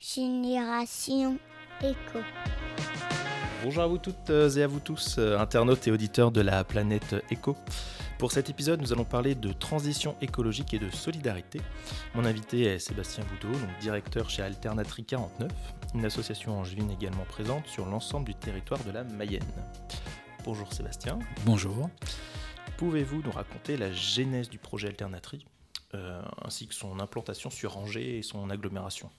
Génération 0.00 1.38
Éco. 1.80 2.20
Bonjour 3.64 3.82
à 3.82 3.86
vous 3.88 3.98
toutes 3.98 4.30
et 4.30 4.62
à 4.62 4.68
vous 4.68 4.78
tous, 4.78 5.18
internautes 5.18 5.88
et 5.88 5.90
auditeurs 5.90 6.30
de 6.30 6.40
la 6.40 6.62
planète 6.62 7.16
Éco. 7.32 7.56
Pour 8.16 8.30
cet 8.30 8.48
épisode, 8.48 8.80
nous 8.80 8.92
allons 8.92 9.04
parler 9.04 9.34
de 9.34 9.52
transition 9.52 10.14
écologique 10.20 10.72
et 10.72 10.78
de 10.78 10.88
solidarité. 10.88 11.60
Mon 12.14 12.24
invité 12.24 12.62
est 12.62 12.78
Sébastien 12.78 13.24
Boudot, 13.24 13.58
donc 13.58 13.76
directeur 13.80 14.30
chez 14.30 14.42
Alternatri 14.42 15.04
49, 15.04 15.50
une 15.94 16.04
association 16.04 16.56
angevine 16.56 16.92
également 16.92 17.24
présente 17.24 17.66
sur 17.66 17.84
l'ensemble 17.84 18.26
du 18.26 18.36
territoire 18.36 18.82
de 18.84 18.92
la 18.92 19.02
Mayenne. 19.02 19.42
Bonjour 20.44 20.72
Sébastien. 20.72 21.18
Bonjour. 21.44 21.90
Pouvez-vous 22.76 23.22
nous 23.22 23.32
raconter 23.32 23.76
la 23.76 23.90
genèse 23.90 24.48
du 24.48 24.58
projet 24.58 24.86
Alternatri, 24.86 25.44
euh, 25.94 26.22
ainsi 26.44 26.68
que 26.68 26.74
son 26.74 27.00
implantation 27.00 27.50
sur 27.50 27.76
Angers 27.78 28.18
et 28.18 28.22
son 28.22 28.48
agglomération? 28.48 29.10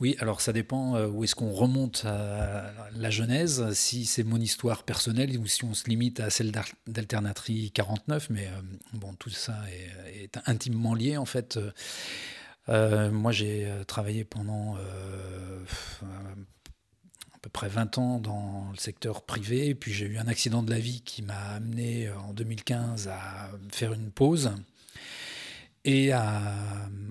Oui, 0.00 0.16
alors 0.18 0.40
ça 0.40 0.54
dépend 0.54 0.96
euh, 0.96 1.06
où 1.08 1.24
est-ce 1.24 1.34
qu'on 1.34 1.52
remonte 1.52 2.06
à 2.06 2.72
la 2.96 3.10
genèse, 3.10 3.70
si 3.74 4.06
c'est 4.06 4.24
mon 4.24 4.40
histoire 4.40 4.82
personnelle 4.82 5.36
ou 5.38 5.46
si 5.46 5.62
on 5.64 5.74
se 5.74 5.90
limite 5.90 6.20
à 6.20 6.30
celle 6.30 6.52
d'Alternatri 6.86 7.70
49, 7.70 8.30
mais 8.30 8.46
euh, 8.46 8.62
bon, 8.94 9.12
tout 9.14 9.28
ça 9.28 9.58
est, 9.70 10.38
intimement 10.46 10.94
lié 10.94 11.18
en 11.18 11.26
fait. 11.26 11.58
Euh, 12.70 13.10
moi, 13.10 13.30
j'ai 13.30 13.70
travaillé 13.86 14.24
pendant 14.24 14.76
à 17.34 17.38
peu 17.42 17.50
près 17.50 17.68
20 17.68 17.98
ans 17.98 18.20
dans 18.20 18.68
le 18.72 18.78
secteur 18.78 19.22
privé, 19.22 19.74
puis 19.74 19.92
j'ai 19.92 20.06
eu 20.06 20.18
un 20.18 20.28
accident 20.28 20.62
de 20.62 20.70
la 20.70 20.78
vie 20.78 21.02
qui 21.02 21.20
m'a 21.20 21.34
amené 21.34 22.10
en 22.10 22.32
2015 22.32 23.08
à 23.08 23.50
faire 23.70 23.92
une 23.92 24.10
pause 24.10 24.52
et 25.84 26.12
à 26.12 26.40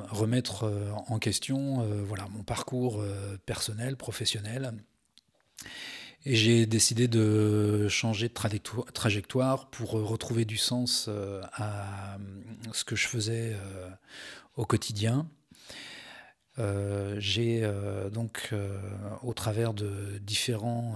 remettre 0.09 0.63
euh, 0.63 0.91
en 1.07 1.19
question 1.19 1.81
euh, 1.81 2.03
voilà, 2.03 2.27
mon 2.29 2.43
parcours 2.43 3.01
euh, 3.01 3.37
personnel, 3.45 3.95
professionnel. 3.95 4.73
Et 6.25 6.35
j'ai 6.35 6.65
décidé 6.65 7.07
de 7.07 7.87
changer 7.87 8.27
de 8.27 8.33
trajectoire 8.93 9.69
pour 9.69 9.91
retrouver 9.91 10.43
du 10.43 10.57
sens 10.57 11.09
à 11.53 12.17
ce 12.73 12.83
que 12.83 12.97
je 12.97 13.07
faisais 13.07 13.55
au 14.57 14.65
quotidien. 14.65 15.29
j'ai 17.19 17.65
donc, 18.11 18.53
au 19.23 19.33
travers 19.33 19.73
de 19.73 20.19
différents 20.21 20.95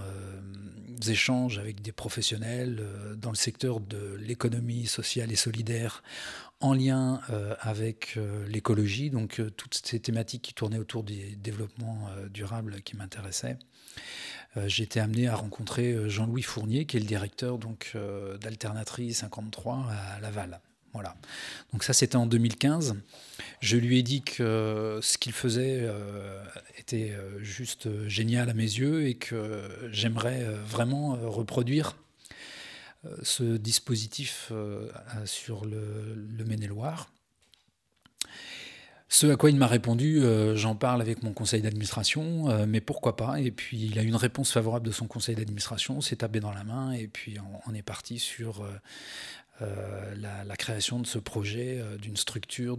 échanges 1.08 1.58
avec 1.58 1.80
des 1.80 1.92
professionnels 1.92 2.84
dans 3.16 3.30
le 3.30 3.36
secteur 3.36 3.80
de 3.80 4.16
l'économie 4.20 4.86
sociale 4.86 5.32
et 5.32 5.36
solidaire, 5.36 6.02
en 6.60 6.72
lien 6.72 7.20
euh, 7.30 7.54
avec 7.60 8.14
euh, 8.16 8.46
l'écologie, 8.48 9.10
donc 9.10 9.38
euh, 9.38 9.50
toutes 9.50 9.80
ces 9.84 10.00
thématiques 10.00 10.42
qui 10.42 10.54
tournaient 10.54 10.78
autour 10.78 11.02
des 11.02 11.36
développements 11.36 12.08
durables 12.30 12.80
qui 12.82 12.96
m'intéressaient. 12.96 13.58
J'ai 14.66 14.84
été 14.84 15.00
amené 15.00 15.26
à 15.26 15.34
rencontrer 15.34 16.08
Jean-Louis 16.08 16.42
Fournier, 16.42 16.86
qui 16.86 16.96
est 16.96 17.00
le 17.00 17.06
directeur 17.06 17.58
donc 17.58 17.96
d'Alternatrie 18.40 19.12
53 19.12 19.86
à 19.90 20.20
Laval. 20.20 20.60
Voilà. 20.92 21.16
Donc 21.72 21.82
ça, 21.82 21.92
c'était 21.92 22.14
en 22.14 22.26
2015. 22.26 22.94
Je 23.60 23.76
lui 23.76 23.98
ai 23.98 24.04
dit 24.04 24.22
que 24.22 25.00
ce 25.02 25.18
qu'il 25.18 25.32
faisait 25.32 25.88
était 26.78 27.16
juste 27.40 28.06
génial 28.06 28.48
à 28.48 28.54
mes 28.54 28.62
yeux 28.62 29.08
et 29.08 29.14
que 29.14 29.62
j'aimerais 29.90 30.44
vraiment 30.44 31.16
reproduire 31.16 31.96
ce 33.22 33.56
dispositif 33.56 34.48
euh, 34.52 34.90
sur 35.24 35.64
le, 35.64 36.44
Maine-et-Loire. 36.46 37.10
Ce 39.08 39.26
à 39.28 39.36
quoi 39.36 39.50
il 39.50 39.56
m'a 39.56 39.66
répondu, 39.66 40.22
euh, 40.22 40.56
j'en 40.56 40.74
parle 40.74 41.00
avec 41.00 41.22
mon 41.22 41.32
conseil 41.32 41.62
d'administration, 41.62 42.50
euh, 42.50 42.66
mais 42.66 42.80
pourquoi 42.80 43.16
pas? 43.16 43.40
Et 43.40 43.50
puis 43.50 43.78
il 43.78 43.98
a 43.98 44.02
une 44.02 44.16
réponse 44.16 44.50
favorable 44.50 44.86
de 44.86 44.92
son 44.92 45.06
conseil 45.06 45.36
d'administration, 45.36 46.00
s'est 46.00 46.16
tapé 46.16 46.40
dans 46.40 46.52
la 46.52 46.64
main, 46.64 46.92
et 46.92 47.06
puis 47.06 47.36
on, 47.66 47.74
est 47.74 47.82
parti 47.82 48.18
sur 48.18 48.66
la, 49.60 50.56
création 50.56 50.98
de 50.98 51.06
ce 51.06 51.18
projet, 51.18 51.80
d'une 52.00 52.16
structure 52.16 52.76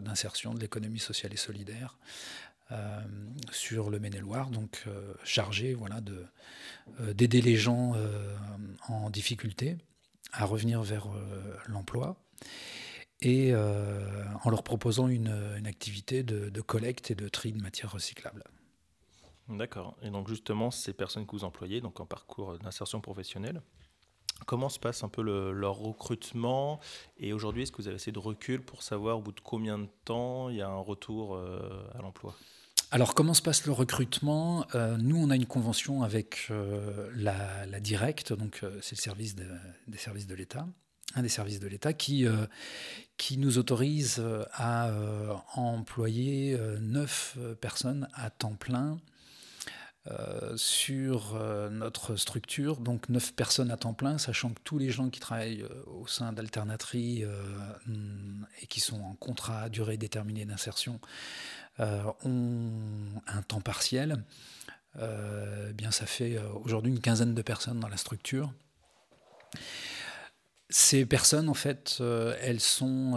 d'insertion 0.00 0.54
de 0.54 0.60
l'économie 0.60 1.00
sociale 1.00 1.34
et 1.34 1.36
solidaire, 1.36 1.98
euh, 2.72 3.00
sur 3.50 3.90
le 3.90 4.00
Maine-et-Loire, 4.00 4.48
donc 4.48 4.84
euh, 4.86 5.12
chargé 5.22 5.74
voilà, 5.74 6.00
euh, 6.98 7.12
d'aider 7.12 7.42
les 7.42 7.56
gens 7.56 7.94
en 8.88 9.10
difficulté 9.10 9.76
à 10.32 10.46
revenir 10.46 10.82
vers 10.82 11.08
l'emploi 11.66 12.16
et 13.20 13.54
en 13.54 14.50
leur 14.50 14.62
proposant 14.62 15.08
une, 15.08 15.28
activité 15.66 16.22
de, 16.22 16.60
collecte 16.60 17.10
et 17.10 17.14
de 17.14 17.28
tri 17.28 17.52
de 17.52 17.62
matières 17.62 17.92
recyclables. 17.92 18.44
D'accord. 19.48 19.96
Et 20.02 20.10
donc 20.10 20.28
justement, 20.28 20.70
ces 20.70 20.94
personnes 20.94 21.26
que 21.26 21.32
vous 21.32 21.44
employez, 21.44 21.82
donc 21.82 22.00
en 22.00 22.06
parcours 22.06 22.58
d'insertion 22.58 23.00
professionnelle, 23.00 23.60
comment 24.46 24.68
se 24.68 24.78
passe 24.78 25.04
un 25.04 25.08
peu 25.08 25.22
leur 25.22 25.76
recrutement 25.76 26.80
Et 27.18 27.32
aujourd'hui, 27.32 27.62
est-ce 27.62 27.72
que 27.72 27.82
vous 27.82 27.88
avez 27.88 27.96
assez 27.96 28.12
de 28.12 28.18
recul 28.18 28.62
pour 28.62 28.82
savoir 28.82 29.18
au 29.18 29.22
bout 29.22 29.32
de 29.32 29.40
combien 29.40 29.78
de 29.78 29.88
temps 30.04 30.48
il 30.48 30.56
y 30.56 30.62
a 30.62 30.68
un 30.68 30.80
retour 30.80 31.38
à 31.38 32.02
l'emploi? 32.02 32.34
Alors, 32.94 33.14
comment 33.14 33.34
se 33.34 33.42
passe 33.42 33.66
le 33.66 33.72
recrutement? 33.72 34.66
Euh, 34.76 34.96
Nous, 34.98 35.16
on 35.16 35.28
a 35.30 35.34
une 35.34 35.46
convention 35.46 36.04
avec 36.04 36.46
euh, 36.52 37.10
la, 37.16 37.80
Directe, 37.80 38.32
donc 38.32 38.60
euh, 38.62 38.78
c'est 38.82 38.96
le 38.96 39.00
service 39.00 39.34
des 39.34 39.98
services 39.98 40.28
de 40.28 40.34
l'État, 40.36 40.68
un 41.16 41.22
des 41.22 41.28
services 41.28 41.58
de 41.58 41.66
l'État, 41.66 41.92
qui, 41.92 42.24
qui 43.16 43.36
nous 43.36 43.58
autorise 43.58 44.22
à 44.52 44.92
employer 45.56 46.56
neuf 46.80 47.36
personnes 47.60 48.08
à 48.14 48.30
temps 48.30 48.54
plein 48.54 48.98
sur 50.56 51.34
notre 51.70 52.16
structure, 52.16 52.78
donc 52.78 53.08
neuf 53.08 53.32
personnes 53.32 53.70
à 53.70 53.76
temps 53.76 53.94
plein, 53.94 54.18
sachant 54.18 54.50
que 54.50 54.60
tous 54.62 54.78
les 54.78 54.90
gens 54.90 55.08
qui 55.08 55.18
travaillent 55.18 55.64
au 55.86 56.06
sein 56.06 56.32
d'Alternatrie 56.32 57.24
et 58.60 58.66
qui 58.66 58.80
sont 58.80 59.00
en 59.00 59.14
contrat 59.14 59.62
à 59.62 59.68
durée 59.68 59.96
déterminée 59.96 60.44
d'insertion 60.44 61.00
euh, 61.80 62.04
ont 62.24 63.20
un 63.26 63.42
temps 63.42 63.60
partiel. 63.60 64.22
Euh, 65.00 65.68
eh 65.70 65.72
bien, 65.72 65.90
ça 65.90 66.06
fait 66.06 66.36
euh, 66.36 66.48
aujourd'hui 66.62 66.92
une 66.92 67.00
quinzaine 67.00 67.34
de 67.34 67.42
personnes 67.42 67.80
dans 67.80 67.88
la 67.88 67.96
structure. 67.96 68.52
Ces 70.76 71.06
personnes, 71.06 71.48
en 71.48 71.54
fait, 71.54 72.02
elles 72.40 72.58
sont 72.58 73.16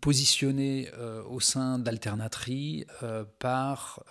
positionnées 0.00 0.90
au 1.28 1.38
sein 1.38 1.78
d'Alternatrie 1.78 2.86
par 3.38 4.02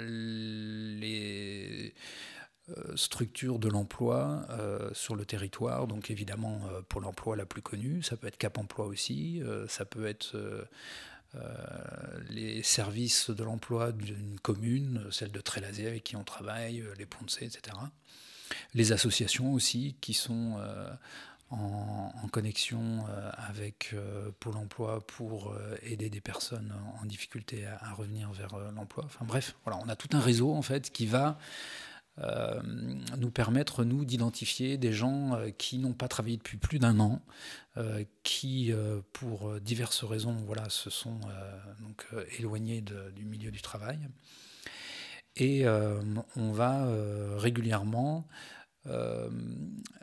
les 0.00 1.94
structures 2.96 3.60
de 3.60 3.68
l'emploi 3.68 4.44
sur 4.92 5.14
le 5.14 5.24
territoire. 5.24 5.86
Donc 5.86 6.10
évidemment, 6.10 6.60
pour 6.88 7.00
l'emploi 7.00 7.36
la 7.36 7.46
plus 7.46 7.62
connue, 7.62 8.02
ça 8.02 8.16
peut 8.16 8.26
être 8.26 8.38
Cap 8.38 8.58
Emploi 8.58 8.86
aussi, 8.86 9.40
ça 9.68 9.84
peut 9.84 10.08
être 10.08 10.36
euh, 11.34 11.40
les 12.30 12.62
services 12.62 13.28
de 13.28 13.44
l'emploi 13.44 13.92
d'une 13.92 14.40
commune, 14.40 15.06
celle 15.10 15.30
de 15.30 15.40
Trélazé 15.40 15.86
avec 15.86 16.04
qui 16.04 16.16
on 16.16 16.24
travaille, 16.24 16.80
euh, 16.80 16.94
les 16.98 17.04
Poncé, 17.04 17.44
etc. 17.44 17.76
Les 18.72 18.92
associations 18.92 19.52
aussi 19.52 19.96
qui 20.00 20.14
sont 20.14 20.56
euh, 20.58 20.90
en, 21.50 22.28
connexion 22.30 23.04
avec 23.32 23.94
Pôle 24.38 24.56
emploi 24.56 25.00
pour 25.06 25.56
aider 25.82 26.10
des 26.10 26.20
personnes 26.20 26.74
en 27.00 27.06
difficulté 27.06 27.66
à, 27.66 27.94
revenir 27.94 28.30
vers 28.32 28.58
l'emploi. 28.72 29.04
Enfin 29.06 29.24
bref, 29.24 29.56
voilà, 29.64 29.80
on 29.84 29.88
a 29.88 29.96
tout 29.96 30.08
un 30.12 30.20
réseau 30.20 30.52
en 30.52 30.62
fait 30.62 30.90
qui 30.90 31.06
va 31.06 31.38
euh, 32.20 32.60
nous 33.16 33.30
permettre, 33.30 33.84
nous, 33.84 34.04
d'identifier 34.04 34.76
des 34.76 34.92
gens 34.92 35.34
euh, 35.34 35.50
qui 35.50 35.78
n'ont 35.78 35.92
pas 35.92 36.08
travaillé 36.08 36.36
depuis 36.36 36.56
plus 36.56 36.78
d'un 36.78 36.98
an, 36.98 37.22
euh, 37.76 38.02
qui, 38.24 38.72
pour 39.12 39.60
diverses 39.60 40.04
raisons, 40.04 40.36
voilà, 40.46 40.68
se 40.68 40.90
sont 40.90 41.20
donc, 41.80 42.06
éloignés 42.38 42.82
du 43.14 43.24
milieu 43.24 43.50
du 43.50 43.62
travail. 43.62 43.98
Et 45.36 45.64
on 45.68 46.52
va 46.52 46.88
régulièrement 47.36 48.26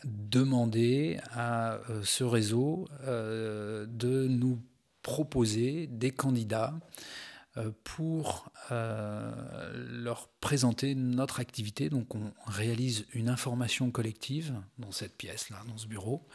demander 0.03 1.19
à 1.31 1.79
ce 2.03 2.23
réseau 2.23 2.87
de 3.05 4.27
nous 4.27 4.61
proposer 5.01 5.87
des 5.87 6.11
candidats 6.11 6.73
euh, 7.57 7.71
pour 7.85 8.51
euh, 8.71 9.31
leur 10.03 10.27
présenter 10.41 10.93
notre 10.93 11.39
activité. 11.39 11.89
Donc 11.89 12.13
on 12.13 12.33
réalise 12.47 13.05
une 13.13 13.29
information 13.29 13.91
collective 13.91 14.53
dans 14.77 14.91
cette 14.91 15.15
pièce-là, 15.15 15.61
dans 15.69 15.77
ce 15.77 15.87
bureau, 15.87 16.27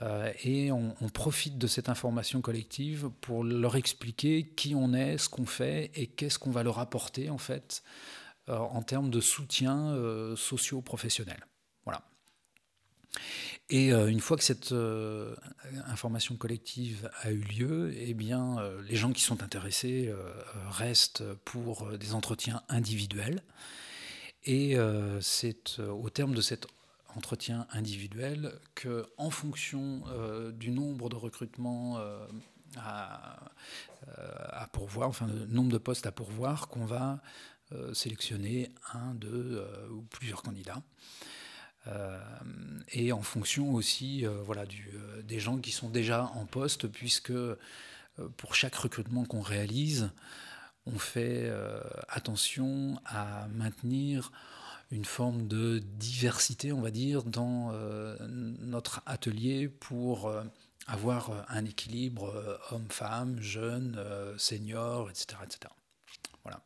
euh, 0.00 0.32
et 0.44 0.72
on, 0.72 0.94
profite 1.12 1.58
de 1.58 1.66
cette 1.66 1.90
information 1.90 2.40
collective 2.40 3.10
pour 3.20 3.44
leur 3.44 3.76
expliquer 3.76 4.48
qui 4.56 4.74
on 4.74 4.94
est, 4.94 5.18
ce 5.18 5.28
qu'on 5.28 5.44
fait 5.44 5.90
et 5.94 6.06
qu'est-ce 6.06 6.38
qu'on 6.38 6.52
va 6.52 6.62
leur 6.62 6.78
apporter 6.78 7.28
en 7.28 7.38
fait 7.38 7.82
en 8.48 8.80
termes 8.82 9.10
de 9.10 9.20
soutien 9.20 9.96
socio-professionnel. 10.36 11.44
Et 13.68 13.90
une 13.90 14.20
fois 14.20 14.36
que 14.36 14.44
cette 14.44 14.72
information 15.86 16.36
collective 16.36 17.10
a 17.22 17.32
eu 17.32 17.40
lieu, 17.40 17.92
eh 17.96 18.14
bien, 18.14 18.58
les 18.88 18.94
gens 18.94 19.12
qui 19.12 19.22
sont 19.22 19.42
intéressés 19.42 20.14
restent 20.70 21.24
pour 21.44 21.98
des 21.98 22.14
entretiens 22.14 22.62
individuels. 22.68 23.42
Et 24.44 24.76
c'est 25.20 25.80
au 25.80 26.08
terme 26.10 26.32
de 26.34 26.40
cet 26.40 26.68
entretien 27.16 27.66
individuel 27.72 28.52
que, 28.76 29.04
en 29.16 29.30
fonction 29.30 30.04
du 30.52 30.70
nombre 30.70 31.08
de 31.08 31.16
recrutements 31.16 31.98
à, 32.76 33.50
à, 34.16 34.68
pourvoir, 34.68 35.08
enfin 35.08 35.26
le 35.26 35.46
nombre 35.46 35.72
de 35.72 35.78
postes 35.78 36.06
à 36.06 36.12
pourvoir, 36.12 36.68
qu'on 36.68 36.86
va 36.86 37.20
sélectionner 37.94 38.70
un, 38.92 39.14
deux 39.14 39.66
ou 39.90 40.02
plusieurs 40.02 40.44
candidats. 40.44 40.82
Euh, 41.88 42.18
et 42.92 43.12
en 43.12 43.22
fonction 43.22 43.74
aussi 43.74 44.26
euh, 44.26 44.42
voilà, 44.42 44.62
euh, 44.62 45.22
des 45.22 45.38
gens 45.38 45.58
qui 45.58 45.70
sont 45.70 45.88
déjà 45.88 46.24
en 46.34 46.46
poste, 46.46 46.88
puisque 46.88 47.32
pour 48.36 48.54
chaque 48.54 48.74
recrutement 48.74 49.24
qu'on 49.24 49.42
réalise, 49.42 50.10
on 50.86 50.98
fait 50.98 51.50
attention 52.08 52.98
à 53.04 53.46
maintenir 53.48 54.32
une 54.90 55.04
forme 55.04 55.48
de 55.48 55.80
diversité, 55.98 56.72
on 56.72 56.80
va 56.80 56.90
dire, 56.90 57.24
dans 57.24 57.72
notre 58.28 59.02
atelier 59.04 59.68
pour 59.68 60.32
avoir 60.86 61.44
un 61.48 61.66
équilibre 61.66 62.58
homme-femme, 62.70 63.38
jeune, 63.38 64.02
senior, 64.38 65.10
etc., 65.10 65.40
etc. 65.44 65.70
Voilà. 66.42 66.62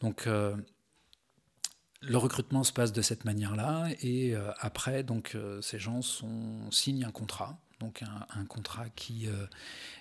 Donc, 0.00 0.28
le 2.06 2.16
recrutement 2.18 2.64
se 2.64 2.72
passe 2.72 2.92
de 2.92 3.02
cette 3.02 3.24
manière-là 3.24 3.88
et 4.00 4.34
euh, 4.34 4.52
après, 4.58 5.02
donc, 5.02 5.32
euh, 5.34 5.60
ces 5.62 5.78
gens 5.78 6.00
signent 6.70 7.04
un 7.04 7.10
contrat, 7.10 7.58
donc 7.80 8.02
un, 8.02 8.44
contrat 8.46 8.88
qui 8.90 9.26
euh, 9.26 9.46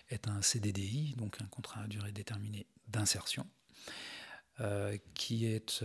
est 0.10 0.28
un 0.28 0.42
CDDI, 0.42 1.16
donc 1.18 1.38
un 1.42 1.48
contrat 1.48 1.82
à 1.82 1.88
durée 1.88 2.12
déterminée 2.12 2.68
d'insertion, 2.88 3.48
qui 5.16 5.48
est 5.48 5.84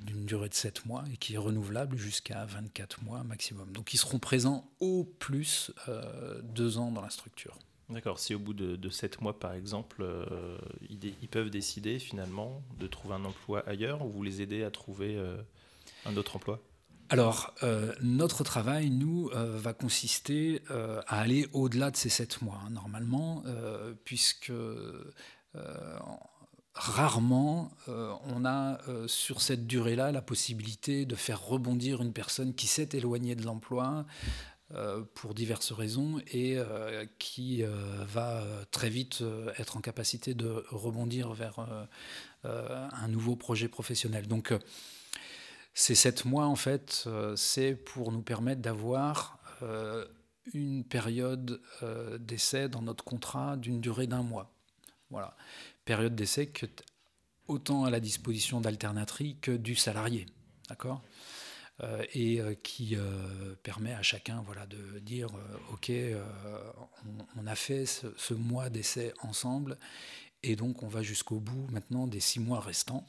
d'une 0.00 0.24
durée 0.24 0.48
de 0.48 0.54
7 0.54 0.86
mois 0.86 1.04
et 1.12 1.16
qui 1.16 1.34
est 1.34 1.38
renouvelable 1.38 1.96
jusqu'à 1.96 2.44
24 2.46 3.02
mois 3.02 3.24
maximum. 3.24 3.72
Donc 3.72 3.92
ils 3.92 3.98
seront 3.98 4.20
présents 4.20 4.70
au 4.78 5.04
plus 5.04 5.72
deux 6.44 6.78
ans 6.78 6.92
dans 6.92 7.02
la 7.02 7.10
structure. 7.10 7.58
D'accord, 7.90 8.18
si 8.18 8.34
au 8.34 8.38
bout 8.38 8.52
de, 8.52 8.76
de 8.76 8.90
7 8.90 9.22
mois 9.22 9.38
par 9.38 9.54
exemple, 9.54 10.02
euh, 10.02 10.58
ils, 10.90 11.28
peuvent 11.28 11.48
décider 11.48 11.98
finalement 11.98 12.62
de 12.78 12.86
trouver 12.86 13.14
un 13.14 13.24
emploi 13.24 13.66
ailleurs 13.66 14.04
ou 14.04 14.10
vous 14.10 14.22
les 14.22 14.42
aidez 14.42 14.62
à 14.62 14.70
trouver 14.70 15.16
euh, 15.16 15.38
un 16.04 16.16
autre 16.18 16.36
emploi? 16.36 16.60
Alors, 17.08 17.54
euh, 17.62 17.94
notre 18.02 18.44
travail, 18.44 18.90
nous, 18.90 19.30
va 19.32 19.72
consister 19.72 20.60
à 20.68 21.20
aller 21.20 21.48
au-delà 21.54 21.90
de 21.90 21.96
ces 21.96 22.10
7 22.10 22.42
mois, 22.42 22.60
hein, 22.66 22.70
normalement, 22.70 23.42
puisque 24.04 24.52
rarement 26.74 27.72
on 27.86 28.44
a 28.44 28.78
sur 29.06 29.40
cette 29.40 29.66
durée-là 29.66 30.12
la 30.12 30.20
possibilité 30.20 31.06
de 31.06 31.14
faire 31.14 31.42
rebondir 31.42 32.02
une 32.02 32.12
personne 32.12 32.54
qui 32.54 32.66
s'est 32.66 32.90
éloignée 32.92 33.34
de 33.34 33.44
l'emploi 33.46 34.04
pour 35.14 35.32
diverses 35.32 35.72
raisons 35.72 36.20
et 36.30 36.58
euh, 36.58 37.06
qui 37.18 37.62
euh, 37.62 38.04
va 38.04 38.44
très 38.70 38.90
vite 38.90 39.22
être 39.56 39.78
en 39.78 39.80
capacité 39.80 40.34
de 40.34 40.64
rebondir 40.68 41.32
vers 41.32 41.88
un 42.44 43.08
nouveau 43.08 43.36
projet 43.36 43.68
professionnel. 43.68 44.28
Donc 44.28 44.52
ces 45.74 45.94
sept 45.94 46.24
mois, 46.24 46.46
en 46.46 46.56
fait, 46.56 47.08
c'est 47.36 47.74
pour 47.74 48.12
nous 48.12 48.22
permettre 48.22 48.60
d'avoir 48.60 49.38
une 50.52 50.84
période 50.84 51.60
d'essai 52.20 52.68
dans 52.68 52.82
notre 52.82 53.04
contrat 53.04 53.56
d'une 53.56 53.80
durée 53.80 54.06
d'un 54.06 54.22
mois. 54.22 54.52
Voilà. 55.10 55.36
Période 55.84 56.14
d'essai 56.14 56.48
que 56.48 56.66
autant 57.48 57.84
à 57.84 57.90
la 57.90 58.00
disposition 58.00 58.60
d'Alternatrie 58.60 59.38
que 59.40 59.52
du 59.52 59.74
salarié. 59.74 60.26
D'accord? 60.68 61.02
Euh, 61.80 62.04
et 62.12 62.40
euh, 62.40 62.54
qui 62.60 62.96
euh, 62.96 63.54
permet 63.62 63.94
à 63.94 64.02
chacun 64.02 64.42
voilà, 64.44 64.66
de 64.66 64.98
dire 64.98 65.28
OK, 65.72 65.92
on, 67.36 67.46
a 67.46 67.54
fait 67.54 67.86
ce, 67.86 68.34
mois 68.34 68.68
d'essai 68.68 69.12
ensemble 69.22 69.78
et 70.42 70.56
donc 70.56 70.82
on 70.82 70.88
va 70.88 71.02
jusqu'au 71.02 71.38
bout 71.38 71.68
maintenant 71.70 72.08
des 72.08 72.18
six 72.20 72.40
mois 72.40 72.60
restants. 72.60 73.06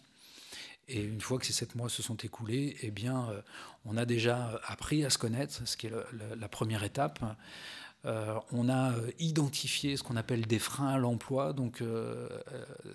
Et 0.87 1.01
une 1.01 1.21
fois 1.21 1.39
que 1.39 1.45
ces 1.45 1.53
sept 1.53 1.75
mois 1.75 1.89
se 1.89 2.01
sont 2.01 2.17
écoulés, 2.17 2.75
eh 2.81 2.89
bien, 2.89 3.27
on 3.85 3.95
a 3.95 4.05
déjà 4.05 4.59
appris 4.65 5.05
à 5.05 5.11
se 5.11 5.19
connaître, 5.19 5.67
ce 5.67 5.77
qui 5.77 5.85
est 5.85 5.93
la 6.35 6.49
première 6.49 6.83
étape. 6.83 7.19
Euh, 8.05 8.39
on 8.53 8.69
a 8.69 8.93
euh, 8.93 9.11
identifié 9.19 9.97
ce 9.97 10.03
qu'on 10.03 10.15
appelle 10.15 10.47
des 10.47 10.59
freins 10.59 10.87
à 10.87 10.97
l'emploi. 10.97 11.51
Donc, 11.51 11.81
euh, 11.81 12.29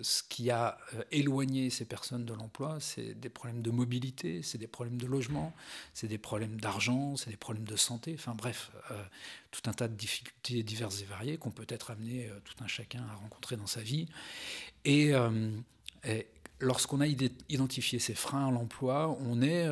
ce 0.01 0.23
qui 0.23 0.49
a 0.49 0.77
éloigné 1.11 1.69
ces 1.69 1.85
personnes 1.85 2.25
de 2.25 2.33
l'emploi, 2.33 2.77
c'est 2.79 3.13
des 3.13 3.29
problèmes 3.29 3.61
de 3.61 3.69
mobilité, 3.69 4.41
c'est 4.41 4.57
des 4.57 4.67
problèmes 4.67 4.97
de 4.97 5.05
logement, 5.05 5.53
c'est 5.93 6.07
des 6.07 6.17
problèmes 6.17 6.59
d'argent, 6.59 7.15
c'est 7.17 7.29
des 7.29 7.37
problèmes 7.37 7.65
de 7.65 7.75
santé. 7.75 8.15
Enfin 8.17 8.33
bref, 8.35 8.71
tout 9.51 9.69
un 9.69 9.73
tas 9.73 9.87
de 9.87 9.95
difficultés 9.95 10.63
diverses 10.63 11.01
et 11.01 11.05
variées 11.05 11.37
qu'on 11.37 11.51
peut 11.51 11.67
être 11.69 11.91
amené 11.91 12.29
tout 12.43 12.63
un 12.63 12.67
chacun 12.67 13.03
à 13.11 13.15
rencontrer 13.15 13.57
dans 13.57 13.67
sa 13.67 13.81
vie. 13.81 14.07
Et, 14.85 15.13
lorsqu'on 16.61 17.01
a 17.01 17.07
identifié 17.07 17.99
ces 17.99 18.15
freins 18.15 18.47
à 18.47 18.51
l'emploi, 18.51 19.17
on 19.21 19.41
est 19.41 19.67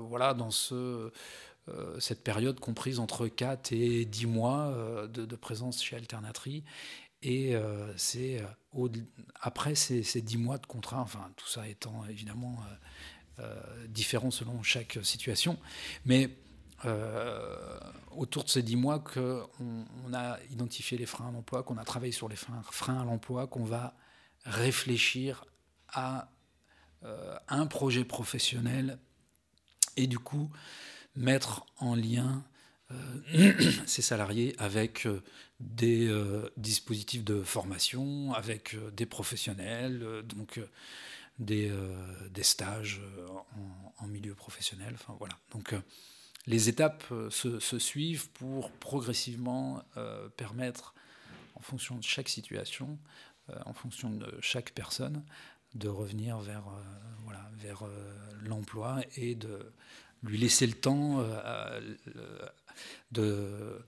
voilà 0.00 0.34
dans 0.34 0.50
ce 0.50 1.10
cette 1.98 2.22
période 2.22 2.60
comprise 2.60 2.98
entre 2.98 3.28
4 3.28 3.72
et 3.72 4.04
10 4.04 4.26
mois 4.26 4.68
euh, 4.68 5.06
de, 5.06 5.36
présence 5.36 5.82
chez 5.82 5.96
Alternatry. 5.96 6.64
Et 7.22 7.56
euh, 7.56 7.92
c'est 7.96 8.42
après 9.40 9.74
ces, 9.74 10.02
ces, 10.02 10.22
10 10.22 10.38
mois 10.38 10.58
de 10.58 10.66
contrat, 10.66 11.00
enfin 11.00 11.30
tout 11.36 11.48
ça 11.48 11.66
étant 11.68 12.04
évidemment 12.06 12.58
différent 13.88 14.32
selon 14.32 14.64
chaque 14.64 14.98
situation, 15.02 15.58
mais 16.04 16.30
autour 18.16 18.42
de 18.42 18.48
ces 18.48 18.62
10 18.62 18.74
mois 18.76 18.98
qu'on 18.98 19.46
on 19.60 20.12
a 20.12 20.38
identifié 20.50 20.98
les 20.98 21.06
freins 21.06 21.28
à 21.28 21.30
l'emploi, 21.30 21.62
qu'on 21.62 21.78
a 21.78 21.84
travaillé 21.84 22.12
sur 22.12 22.28
les 22.28 22.34
freins, 22.34 22.60
freins 22.70 23.00
à 23.00 23.04
l'emploi, 23.04 23.46
qu'on 23.46 23.64
va 23.64 23.94
réfléchir 24.44 25.44
à 25.88 26.30
un 27.48 27.66
projet 27.66 28.04
professionnel 28.04 28.98
et 29.96 30.06
du 30.06 30.18
coup 30.18 30.50
mettre 31.18 31.66
en 31.78 31.94
lien 31.94 32.44
euh, 32.92 33.52
ces 33.86 34.02
salariés 34.02 34.54
avec 34.58 35.06
euh, 35.06 35.22
des 35.60 36.08
euh, 36.08 36.48
dispositifs 36.56 37.24
de 37.24 37.42
formation, 37.42 38.32
avec 38.32 38.76
des 38.94 39.06
professionnels, 39.06 40.22
donc 40.24 40.60
des, 41.38 41.72
des, 42.30 42.42
stages 42.42 43.00
en, 43.98 44.06
milieu 44.06 44.34
professionnel. 44.34 44.94
Enfin, 44.94 45.14
voilà. 45.18 45.36
Donc 45.52 45.74
les 46.46 46.68
étapes 46.68 47.04
se, 47.30 47.78
suivent 47.78 48.28
pour 48.30 48.70
progressivement 48.72 49.82
permettre, 50.36 50.94
en 51.54 51.60
fonction 51.60 51.96
de 51.96 52.04
chaque 52.04 52.28
situation, 52.28 52.98
en 53.66 53.72
fonction 53.72 54.10
de 54.10 54.32
chaque 54.40 54.72
personne, 54.72 55.24
de 55.74 55.88
revenir 55.88 56.38
vers, 56.38 56.64
voilà, 57.24 57.48
vers 57.58 57.84
l'emploi 58.42 59.00
et 59.16 59.34
de 59.34 59.72
lui 60.22 60.38
laisser 60.38 60.66
le 60.66 60.74
temps 60.74 61.20
euh, 61.20 61.80
de 63.12 63.80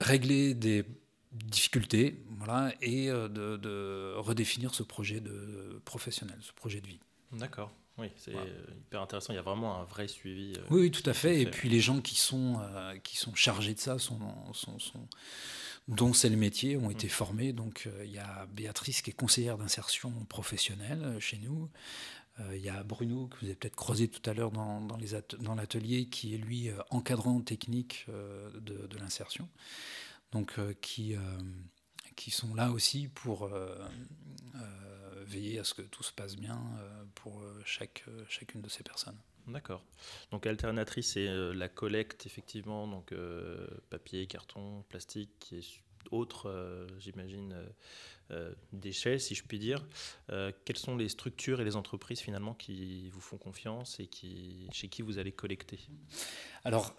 régler 0.00 0.54
des 0.54 0.84
difficultés 1.32 2.22
voilà, 2.38 2.72
et 2.80 3.10
euh, 3.10 3.28
de, 3.28 4.14
redéfinir 4.16 4.74
ce 4.74 4.82
projet 4.82 5.20
de 5.20 5.80
professionnel, 5.84 6.38
ce 6.40 6.52
projet 6.52 6.80
de 6.80 6.86
vie. 6.86 7.00
D'accord. 7.32 7.70
Oui, 7.98 8.08
c'est 8.16 8.32
hyper 8.32 9.02
intéressant. 9.02 9.32
Il 9.34 9.36
y 9.36 9.40
a 9.40 9.42
vraiment 9.42 9.78
un 9.78 9.84
vrai 9.84 10.08
suivi. 10.08 10.54
Euh, 10.56 10.62
oui, 10.70 10.90
tout 10.90 11.08
à 11.08 11.12
fait. 11.12 11.42
Et 11.42 11.46
puis 11.46 11.68
les 11.68 11.80
gens 11.80 12.00
qui 12.00 12.14
sont, 12.14 12.58
qui 13.02 13.18
sont 13.18 13.34
chargés 13.34 13.74
de 13.74 13.78
ça, 13.78 13.98
sont, 13.98 14.18
sont, 14.54 14.78
dont 15.86 16.14
c'est 16.14 16.30
le 16.30 16.36
métier, 16.36 16.78
ont 16.78 16.90
été 16.90 17.08
mmh. 17.08 17.10
formés. 17.10 17.52
Donc 17.52 17.88
il 18.02 18.10
y 18.10 18.18
a 18.18 18.46
Béatrice 18.46 19.02
qui 19.02 19.10
est 19.10 19.14
conseillère 19.14 19.58
d'insertion 19.58 20.12
professionnelle 20.30 21.16
chez 21.20 21.36
nous. 21.38 21.68
Euh, 22.38 22.56
il 22.56 22.62
y 22.62 22.68
a 22.68 22.82
Bruno, 22.82 23.26
que 23.26 23.36
vous 23.38 23.46
avez 23.46 23.54
peut-être 23.54 23.76
croisé 23.76 24.08
tout 24.08 24.28
à 24.28 24.34
l'heure 24.34 24.50
dans, 24.50 24.80
dans 24.80 25.54
l'atelier, 25.54 26.06
qui 26.06 26.34
est 26.34 26.38
lui 26.38 26.68
euh, 26.68 26.76
encadrant 26.90 27.40
technique 27.40 28.06
euh, 28.08 28.50
de, 28.60 28.96
l'insertion. 28.98 29.48
Donc, 30.32 30.60
qui, 30.80 31.16
qui 32.14 32.30
sont 32.30 32.54
là 32.54 32.70
aussi 32.70 33.08
pour 33.08 33.50
veiller 35.26 35.58
à 35.58 35.64
ce 35.64 35.74
que 35.74 35.82
tout 35.82 36.04
se 36.04 36.12
passe 36.12 36.36
bien 36.36 36.60
pour 37.16 37.42
chaque, 37.64 38.04
chacune 38.28 38.60
de 38.60 38.68
ces 38.68 38.84
personnes. 38.84 39.16
D'accord. 39.48 39.82
Donc 40.30 40.46
alternatrice, 40.46 41.14
c'est 41.14 41.26
la 41.52 41.68
collecte 41.68 42.26
effectivement, 42.26 42.86
donc 42.86 43.12
papier, 43.88 44.28
carton, 44.28 44.84
plastique, 44.88 45.30
qui 45.40 45.56
est 45.56 45.82
autres, 46.10 46.86
j'imagine, 46.98 47.54
déchets, 48.72 49.18
si 49.18 49.34
je 49.34 49.42
puis 49.44 49.58
dire. 49.58 49.84
quelles 50.28 50.76
sont 50.76 50.96
les 50.96 51.08
structures 51.08 51.60
et 51.60 51.64
les 51.64 51.76
entreprises 51.76 52.20
finalement 52.20 52.54
qui 52.54 53.08
vous 53.10 53.20
font 53.20 53.38
confiance 53.38 53.98
et 54.00 54.08
chez 54.72 54.88
qui 54.88 55.02
vous 55.02 55.18
allez 55.18 55.32
collecter? 55.32 55.80
Alors, 56.64 56.94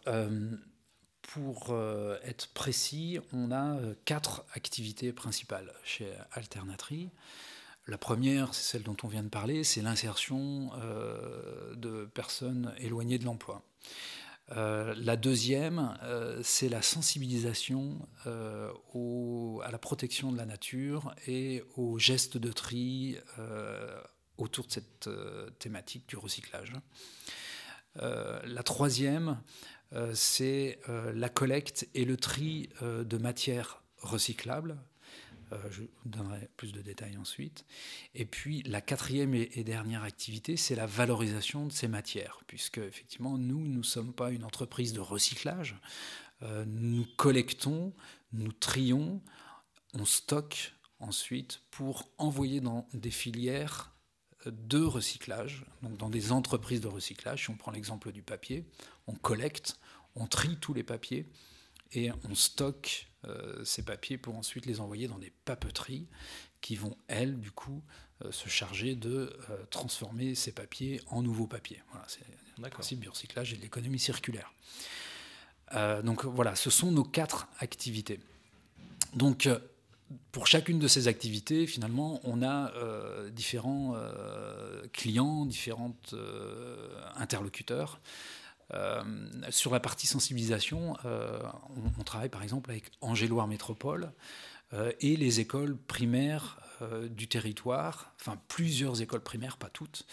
pour 1.21 1.75
être 2.23 2.49
précis, 2.53 3.19
on 3.33 3.51
a 3.51 3.77
quatre 4.05 4.45
activités 4.53 5.13
principales 5.13 5.73
chez 5.83 6.11
Alternatry. 6.31 7.09
La 7.87 7.97
première, 7.97 8.53
c'est 8.53 8.73
celle 8.73 8.83
dont 8.83 8.97
on 9.03 9.07
vient 9.07 9.23
de 9.23 9.29
parler, 9.29 9.63
c'est 9.63 9.81
l'insertion 9.81 10.71
euh, 10.75 11.75
de 11.75 12.05
personnes 12.05 12.73
éloignées 12.77 13.17
de 13.17 13.25
l'emploi. 13.25 13.63
Euh, 14.51 14.93
la 14.97 15.15
deuxième, 15.15 15.97
euh, 16.03 16.41
c'est 16.43 16.69
la 16.69 16.81
sensibilisation 16.81 18.07
à 18.25 19.71
la 19.71 19.77
protection 19.77 20.31
de 20.31 20.37
la 20.37 20.45
nature 20.45 21.13
et 21.27 21.63
aux 21.75 21.97
gestes 21.99 22.37
de 22.37 22.51
tri 22.51 23.17
autour 24.37 24.65
de 24.65 24.71
cette 24.71 25.09
thématique 25.59 26.07
du 26.07 26.17
recyclage. 26.17 26.73
la 27.95 28.63
troisième, 28.63 29.41
c'est 30.13 30.79
la 30.87 31.29
collecte 31.29 31.87
et 31.93 32.05
le 32.05 32.17
tri 32.17 32.69
de 32.81 33.17
matières 33.17 33.81
recyclables 34.01 34.71
euh, 34.71 34.90
je 35.69 35.81
vous 35.81 36.09
donnerai 36.09 36.49
plus 36.57 36.71
de 36.71 36.81
détails 36.81 37.17
ensuite. 37.17 37.65
Et 38.15 38.25
puis 38.25 38.63
la 38.63 38.81
quatrième 38.81 39.33
et, 39.33 39.63
dernière 39.63 40.03
activité, 40.03 40.57
c'est 40.57 40.75
la 40.75 40.85
valorisation 40.85 41.65
de 41.65 41.71
ces 41.71 41.87
matières, 41.87 42.39
puisque 42.47 42.79
effectivement, 42.79 43.37
nous, 43.37 43.59
nous 43.59 43.79
ne 43.79 43.83
sommes 43.83 44.13
pas 44.13 44.31
une 44.31 44.43
entreprise 44.43 44.93
de 44.93 44.99
recyclage. 44.99 45.75
Euh, 46.43 46.65
nous 46.65 47.05
collectons, 47.17 47.93
nous 48.33 48.51
trions, 48.51 49.21
on 49.93 50.05
stocke 50.05 50.73
ensuite 50.99 51.61
pour 51.71 52.09
envoyer 52.17 52.61
dans 52.61 52.87
des 52.93 53.11
filières 53.11 53.93
de 54.45 54.79
recyclage, 54.79 55.65
donc 55.81 55.97
dans 55.97 56.09
des 56.09 56.31
entreprises 56.31 56.81
de 56.81 56.87
recyclage. 56.87 57.43
Si 57.43 57.49
on 57.49 57.57
prend 57.57 57.71
l'exemple 57.71 58.11
du 58.11 58.21
papier, 58.21 58.65
on 59.07 59.13
collecte, 59.13 59.77
on 60.15 60.27
trie 60.27 60.57
tous 60.57 60.73
les 60.73 60.83
papiers 60.83 61.27
et 61.93 62.11
on 62.29 62.35
stocke 62.35 63.07
euh, 63.27 63.63
ces 63.63 63.83
papiers 63.83 64.17
pour 64.17 64.35
ensuite 64.35 64.65
les 64.65 64.79
envoyer 64.79 65.07
dans 65.07 65.19
des 65.19 65.31
papeteries 65.45 66.07
qui 66.61 66.75
vont, 66.75 66.97
elles, 67.07 67.39
du 67.39 67.51
coup, 67.51 67.83
euh, 68.23 68.31
se 68.31 68.49
charger 68.49 68.95
de 68.95 69.37
euh, 69.49 69.57
transformer 69.69 70.33
ces 70.33 70.51
papiers 70.51 71.01
en 71.07 71.21
nouveaux 71.21 71.47
papiers. 71.47 71.81
Voilà, 71.91 72.05
c'est 72.07 72.21
le 72.57 72.69
principe 72.69 72.99
du 72.99 73.09
recyclage 73.09 73.53
et 73.53 73.57
de 73.57 73.61
l'économie 73.61 73.99
circulaire. 73.99 74.51
donc 76.03 76.25
voilà, 76.25 76.55
ce 76.55 76.69
sont 76.69 76.91
nos 76.91 77.03
quatre 77.03 77.47
activités. 77.59 78.19
Donc 79.15 79.49
pour 80.31 80.45
chacune 80.45 80.77
de 80.77 80.87
ces 80.87 81.07
activités, 81.07 81.65
finalement, 81.65 82.19
on 82.23 82.43
a 82.43 82.71
différents 83.31 83.95
clients, 84.93 85.45
différents 85.47 85.95
interlocuteurs. 87.15 87.99
Euh, 88.73 89.03
sur 89.49 89.71
la 89.71 89.79
partie 89.79 90.07
sensibilisation, 90.07 90.95
euh, 91.05 91.39
on, 91.97 92.03
travaille 92.03 92.29
par 92.29 92.43
exemple 92.43 92.71
avec 92.71 92.91
Angéloire 93.01 93.47
Métropole 93.47 94.13
euh, 94.73 94.91
et 95.01 95.17
les 95.17 95.39
écoles 95.39 95.77
primaires 95.77 96.59
du 97.11 97.27
territoire, 97.27 98.15
enfin 98.19 98.41
plusieurs 98.47 99.03
écoles 99.03 99.21
primaires, 99.21 99.57
pas 99.57 99.69
toutes, 99.69 100.07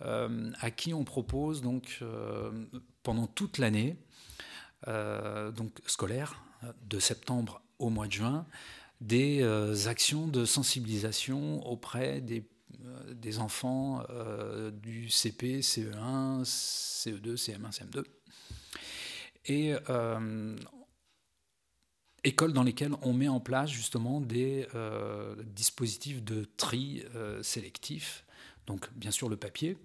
à 0.00 0.70
qui 0.70 0.94
on 0.94 1.02
propose 1.02 1.60
donc 1.60 2.04
pendant 3.02 3.26
toute 3.26 3.58
l'année, 3.58 3.96
donc 4.86 5.80
scolaire, 5.88 6.40
de 6.84 7.00
septembre 7.00 7.62
au 7.80 7.90
mois 7.90 8.06
de 8.06 8.12
juin, 8.12 8.46
des 9.00 9.42
actions 9.88 10.28
de 10.28 10.44
sensibilisation 10.44 11.66
auprès 11.66 12.20
des 12.20 12.48
des 13.10 13.38
enfants 13.38 14.02
euh, 14.10 14.70
du 14.70 15.08
CP, 15.10 15.60
CE1, 15.60 16.44
CE2, 16.44 17.36
CM1, 17.36 17.72
CM2. 17.72 18.04
Et 19.46 19.74
euh, 19.88 20.56
écoles 22.24 22.52
dans 22.52 22.62
lesquelles 22.62 22.94
on 23.02 23.12
met 23.12 23.28
en 23.28 23.40
place 23.40 23.70
justement 23.70 24.20
des 24.20 24.66
dispositifs 25.46 26.22
de 26.22 26.44
tri 26.56 27.04
sélectif. 27.42 28.24
Donc 28.66 28.92
bien 28.94 29.10
sûr 29.10 29.30
le 29.30 29.36
papier, 29.36 29.78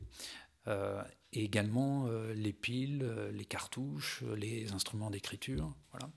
et 0.68 1.44
également 1.44 2.10
les 2.36 2.52
piles, 2.52 3.10
les 3.32 3.46
cartouches, 3.46 4.24
les 4.36 4.74
instruments 4.74 5.10
d'écriture. 5.10 5.74
Voilà. 5.92 6.10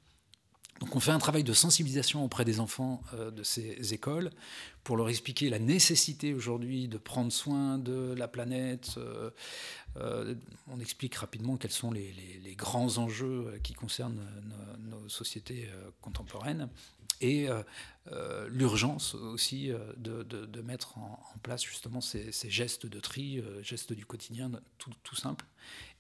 Donc 0.81 0.95
on 0.95 1.01
fait 1.01 1.11
un 1.11 1.19
travail 1.19 1.43
de 1.43 1.53
sensibilisation 1.53 2.25
auprès 2.25 2.45
des 2.45 2.61
enfants 2.61 3.01
euh, 3.15 3.31
de 3.31 3.43
ces 3.43 3.95
écoles 3.95 4.31
pour 4.85 4.97
leur 4.97 5.09
expliquer 5.09 5.49
la 5.49 5.59
nécessité 5.59 6.35
aujourd'hui 6.35 6.87
de 6.87 6.99
prendre 6.99 7.33
soin 7.33 7.79
de 7.79 8.15
la 8.17 8.29
planète. 8.29 8.95
Euh, 8.99 9.31
euh, 9.97 10.35
on 10.69 10.79
explique 10.79 11.15
rapidement 11.15 11.57
quels 11.57 11.73
sont 11.73 11.91
les, 11.91 12.15
grands 12.57 12.99
enjeux 12.99 13.59
qui 13.63 13.75
concernent 13.75 14.27
nos, 14.81 15.09
sociétés 15.09 15.69
contemporaines 16.01 16.71
et 17.21 17.49
l'urgence 18.49 19.15
aussi 19.15 19.71
de, 19.99 20.63
mettre 20.63 20.97
en, 20.97 21.19
place 21.43 21.63
justement 21.63 22.01
ces, 22.01 22.33
gestes 22.49 22.87
de 22.87 22.99
tri, 22.99 23.43
gestes 23.63 23.93
du 23.93 24.07
quotidien 24.07 24.51
tout, 24.79 25.17
simples. 25.17 25.45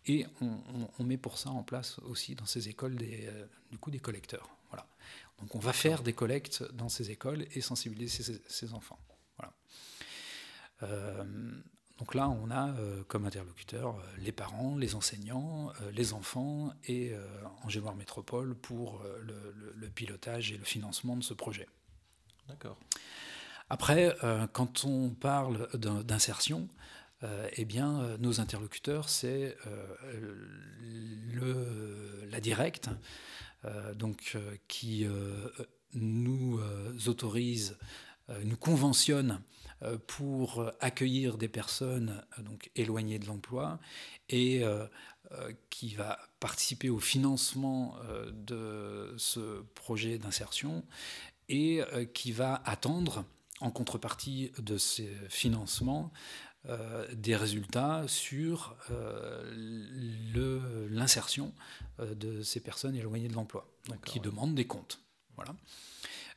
Et 0.06 0.26
on, 0.40 1.04
met 1.04 1.18
pour 1.18 1.36
ça 1.36 1.50
en 1.50 1.62
place 1.62 1.98
aussi 2.04 2.34
dans 2.34 2.46
ces 2.46 2.68
écoles 2.70 2.96
des 2.96 3.98
collecteurs. 4.00 4.56
Donc 5.40 5.54
on 5.54 5.58
va 5.58 5.72
faire 5.72 6.02
des 6.02 6.12
collectes 6.12 6.64
dans 6.72 6.88
ces 6.88 7.10
écoles 7.10 7.46
et 7.54 7.60
sensibiliser 7.60 8.40
ces, 8.46 8.74
enfants. 8.74 8.98
Euh, 10.82 11.24
donc 11.98 12.14
là, 12.14 12.28
on 12.28 12.50
a 12.50 12.68
euh, 12.72 13.02
comme 13.08 13.24
interlocuteurs 13.24 13.96
euh, 13.96 14.02
les 14.18 14.32
parents, 14.32 14.76
les 14.76 14.94
enseignants, 14.94 15.72
les 15.92 16.12
enfants 16.12 16.72
et 16.86 17.14
Angéloire 17.62 17.96
Métropole 17.96 18.54
pour 18.54 19.02
le, 19.20 19.88
pilotage 19.88 20.52
et 20.52 20.58
le 20.58 20.64
financement 20.64 21.16
de 21.16 21.22
ce 21.22 21.34
projet. 21.34 21.68
D'accord. 22.48 22.78
Après, 23.68 24.14
quand 24.52 24.84
on 24.84 25.10
parle 25.10 25.68
d'insertion, 25.74 26.68
eh 27.22 27.64
bien, 27.64 28.16
nos 28.18 28.40
interlocuteurs, 28.40 29.08
c'est 29.08 29.56
la 32.30 32.40
directe, 32.40 32.90
donc, 33.94 34.32
euh, 34.34 34.56
qui 34.68 35.04
euh, 35.04 35.48
nous 35.94 36.60
autorise, 37.06 37.78
nous 38.44 38.56
conventionne 38.56 39.40
pour 40.08 40.68
accueillir 40.80 41.38
des 41.38 41.48
personnes 41.48 42.24
donc 42.40 42.70
éloignées 42.74 43.20
de 43.20 43.26
l'emploi 43.26 43.78
et 44.28 44.64
qui 45.70 45.94
va 45.94 46.18
participer 46.40 46.90
au 46.90 46.98
financement 46.98 47.96
de 48.32 49.14
ce 49.16 49.62
projet 49.74 50.18
d'insertion 50.18 50.84
et 51.48 51.82
qui 52.14 52.32
va 52.32 52.60
attendre 52.64 53.24
en 53.60 53.70
contrepartie 53.70 54.50
de 54.58 54.76
ces 54.76 55.14
financements 55.28 56.12
euh, 56.68 57.06
des 57.14 57.36
résultats 57.36 58.02
sur 58.08 58.76
euh, 58.90 60.88
l'insertion 60.90 61.54
euh, 62.00 62.12
de 62.14 62.42
ces 62.42 62.58
personnes 62.58 62.96
éloignées 62.96 63.28
de 63.28 63.34
l'emploi, 63.34 63.68
qui 64.04 64.18
demandent 64.18 64.56
des 64.56 64.66
comptes. 64.66 65.00
Voilà. 65.36 65.54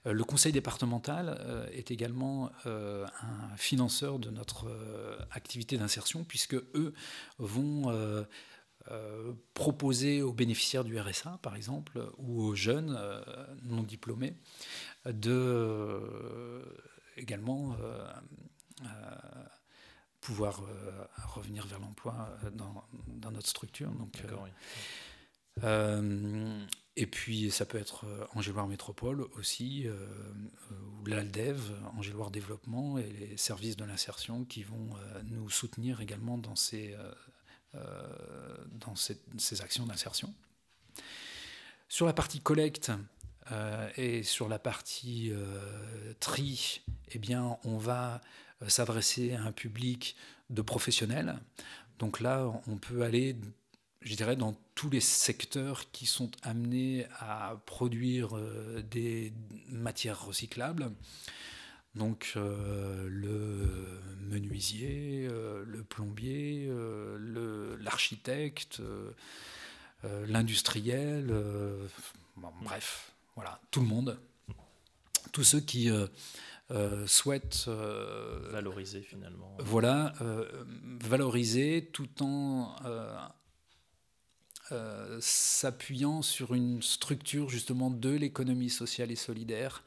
Le 0.05 0.23
conseil 0.23 0.51
départemental 0.51 1.67
est 1.73 1.91
également 1.91 2.51
un 2.65 3.57
financeur 3.57 4.17
de 4.17 4.29
notre 4.29 4.67
activité 5.31 5.77
d'insertion, 5.77 6.23
puisque 6.23 6.53
eux 6.55 6.93
vont 7.37 8.25
proposer 9.53 10.21
aux 10.21 10.31
bénéficiaires 10.31 10.85
du 10.85 10.97
RSA, 10.97 11.39
par 11.41 11.57
exemple, 11.57 12.01
ou 12.17 12.41
aux 12.43 12.55
jeunes 12.55 12.97
non 13.63 13.83
diplômés, 13.83 14.35
de 15.05 16.61
également 17.17 17.75
pouvoir 20.21 20.61
euh, 20.63 21.05
revenir 21.27 21.65
vers 21.67 21.79
l'emploi 21.79 22.37
euh, 22.43 22.49
dans, 22.51 23.31
notre 23.31 23.47
structure. 23.47 23.91
Donc, 23.91 24.13
euh, 25.63 26.65
et 26.95 27.05
puis 27.05 27.51
ça 27.51 27.65
peut 27.65 27.77
être 27.77 28.05
Angéloire 28.33 28.67
Métropole 28.67 29.21
aussi, 29.37 29.87
ou 31.01 31.05
l'ALDEV, 31.05 31.73
Angéloire 31.97 32.31
Développement, 32.31 32.97
et 32.97 33.09
les 33.09 33.37
services 33.37 33.77
de 33.77 33.85
l'insertion 33.85 34.43
qui 34.43 34.63
vont 34.63 34.89
nous 35.25 35.49
soutenir 35.49 36.01
également 36.01 36.37
dans 36.37 36.57
ces, 36.57 36.95
dans 37.73 38.95
ces, 38.95 39.61
actions 39.61 39.85
d'insertion. 39.85 40.33
Sur 41.87 42.05
la 42.05 42.13
partie 42.13 42.41
collecte 42.41 42.91
et 43.95 44.23
sur 44.23 44.49
la 44.49 44.59
partie 44.59 45.31
tri, 46.19 46.81
eh 47.11 47.19
bien, 47.19 47.57
on 47.63 47.77
va 47.77 48.19
s'adresser 48.67 49.33
à 49.33 49.43
un 49.43 49.51
public 49.51 50.15
de 50.49 50.61
professionnels. 50.61 51.39
Donc 51.97 52.19
là, 52.19 52.51
on 52.67 52.77
peut 52.77 53.03
aller 53.03 53.35
je 54.01 54.15
dirais, 54.15 54.35
dans 54.35 54.55
tous 54.75 54.89
les 54.89 55.01
secteurs 55.01 55.91
qui 55.91 56.05
sont 56.05 56.31
amenés 56.43 57.05
à 57.19 57.61
produire 57.65 58.29
des 58.89 59.33
matières 59.67 60.25
recyclables. 60.25 60.91
Donc 61.95 62.33
le 62.35 63.99
menuisier, 64.21 65.27
le 65.27 65.83
plombier, 65.83 66.71
l'architecte, 67.81 68.81
l'industriel, 70.03 71.33
bref, 72.61 73.11
voilà, 73.35 73.59
tout 73.71 73.81
le 73.81 73.87
monde. 73.87 74.17
Tous 75.33 75.43
ceux 75.43 75.59
qui 75.59 75.89
euh, 76.71 77.07
souhaite 77.07 77.65
euh, 77.67 78.47
valoriser 78.51 79.01
finalement. 79.01 79.57
Voilà, 79.59 80.13
euh, 80.21 80.45
valoriser 81.01 81.89
tout 81.91 82.23
en 82.23 82.75
s'appuyant 85.19 86.21
sur 86.21 86.53
une 86.53 86.83
structure 86.83 87.49
justement 87.49 87.89
de 87.89 88.11
l'économie 88.11 88.69
sociale 88.69 89.09
et 89.09 89.15
solidaire 89.15 89.83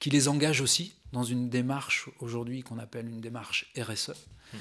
qui 0.00 0.08
les 0.08 0.26
engage 0.26 0.62
aussi 0.62 0.94
dans 1.12 1.22
une 1.22 1.50
démarche 1.50 2.08
aujourd'hui 2.18 2.62
qu'on 2.62 2.78
appelle 2.78 3.10
une 3.10 3.20
démarche 3.20 3.70
RSE. 3.76 4.14
Mmh, 4.54 4.56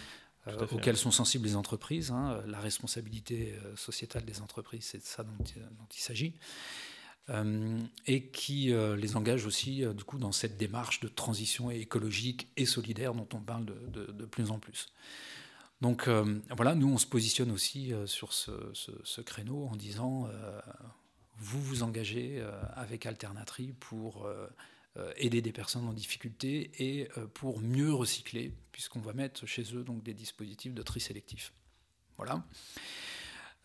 auxquelles 0.73 0.97
sont 0.97 1.11
sensibles 1.11 1.45
les 1.45 1.55
entreprises. 1.55 2.11
Hein. 2.11 2.43
la 2.47 2.59
responsabilité 2.59 3.57
sociétale 3.77 4.25
des 4.25 4.41
entreprises, 4.41 4.83
c'est 4.83 4.97
de 4.97 5.03
ça 5.03 5.23
dont 5.23 5.37
il 5.95 6.01
s'agit. 6.01 6.33
Euh, 7.31 7.79
et 8.07 8.25
qui 8.27 8.73
euh, 8.73 8.97
les 8.97 9.15
engage 9.15 9.45
aussi 9.45 9.85
euh, 9.85 9.93
du 9.93 10.03
coup 10.03 10.17
dans 10.17 10.33
cette 10.33 10.57
démarche 10.57 10.99
de 10.99 11.07
transition 11.07 11.71
écologique 11.71 12.49
et 12.57 12.65
solidaire 12.65 13.13
dont 13.13 13.27
on 13.33 13.39
parle 13.39 13.65
de, 13.65 14.25
plus 14.25 14.51
en 14.51 14.59
plus. 14.59 14.87
Donc 15.81 16.07
voilà, 16.55 16.75
nous 16.75 16.87
on 16.87 16.99
se 16.99 17.07
positionne 17.07 17.49
aussi 17.49 17.91
sur 18.05 18.33
ce, 18.33 19.21
créneau 19.21 19.65
en 19.65 19.75
disant 19.75 20.29
vous 21.37 21.59
vous 21.59 21.81
engagez 21.81 22.39
avec 22.75 23.07
Alternatri 23.07 23.73
pour 23.79 24.29
aider 25.15 25.41
des 25.41 25.51
personnes 25.51 25.87
en 25.87 25.93
difficulté 25.93 26.69
et 26.77 27.09
pour 27.33 27.61
mieux 27.61 27.91
recycler, 27.91 28.53
puisqu'on 28.71 28.99
va 28.99 29.13
mettre 29.13 29.47
chez 29.47 29.63
eux 29.73 29.83
donc 29.83 30.03
des 30.03 30.13
dispositifs 30.13 30.75
de 30.75 30.83
tri 30.83 30.99
sélectif. 30.99 31.51
Voilà. 32.15 32.43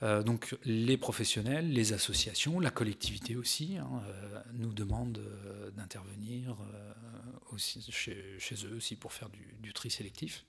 Euh, 0.03 0.23
donc 0.23 0.57
les 0.65 0.99
professionnels, 0.99 1.71
les 1.71 1.93
associations, 1.93 2.61
la 2.61 2.71
collectivité 2.71 3.35
aussi 3.35 3.79
hein, 3.79 4.03
euh, 4.07 4.43
nous 4.53 4.75
demandent 4.75 5.19
euh, 5.19 5.71
d'intervenir 5.71 6.57
aussi 7.51 7.91
chez, 7.91 8.37
eux 8.67 8.77
aussi 8.77 8.97
pour 8.97 9.13
faire 9.13 9.31
du, 9.31 9.73
tri 9.73 9.91
sélectif. 9.91 10.45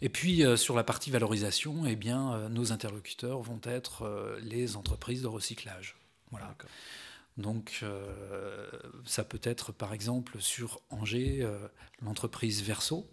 Et 0.00 0.08
puis 0.08 0.42
sur 0.56 0.76
la 0.76 0.84
partie 0.84 1.10
valorisation, 1.10 1.86
eh 1.86 1.96
bien, 1.96 2.48
nos 2.48 2.72
interlocuteurs 2.72 3.40
vont 3.40 3.60
être 3.64 4.36
les 4.42 4.76
entreprises 4.76 5.22
de 5.22 5.28
recyclage. 5.28 5.96
Voilà. 6.30 6.56
Donc 7.38 7.84
ça 9.04 9.24
peut 9.24 9.40
être 9.42 9.72
par 9.72 9.94
exemple 9.94 10.40
sur 10.40 10.80
Angers 10.90 11.48
l'entreprise 12.00 12.62
Verso, 12.62 13.08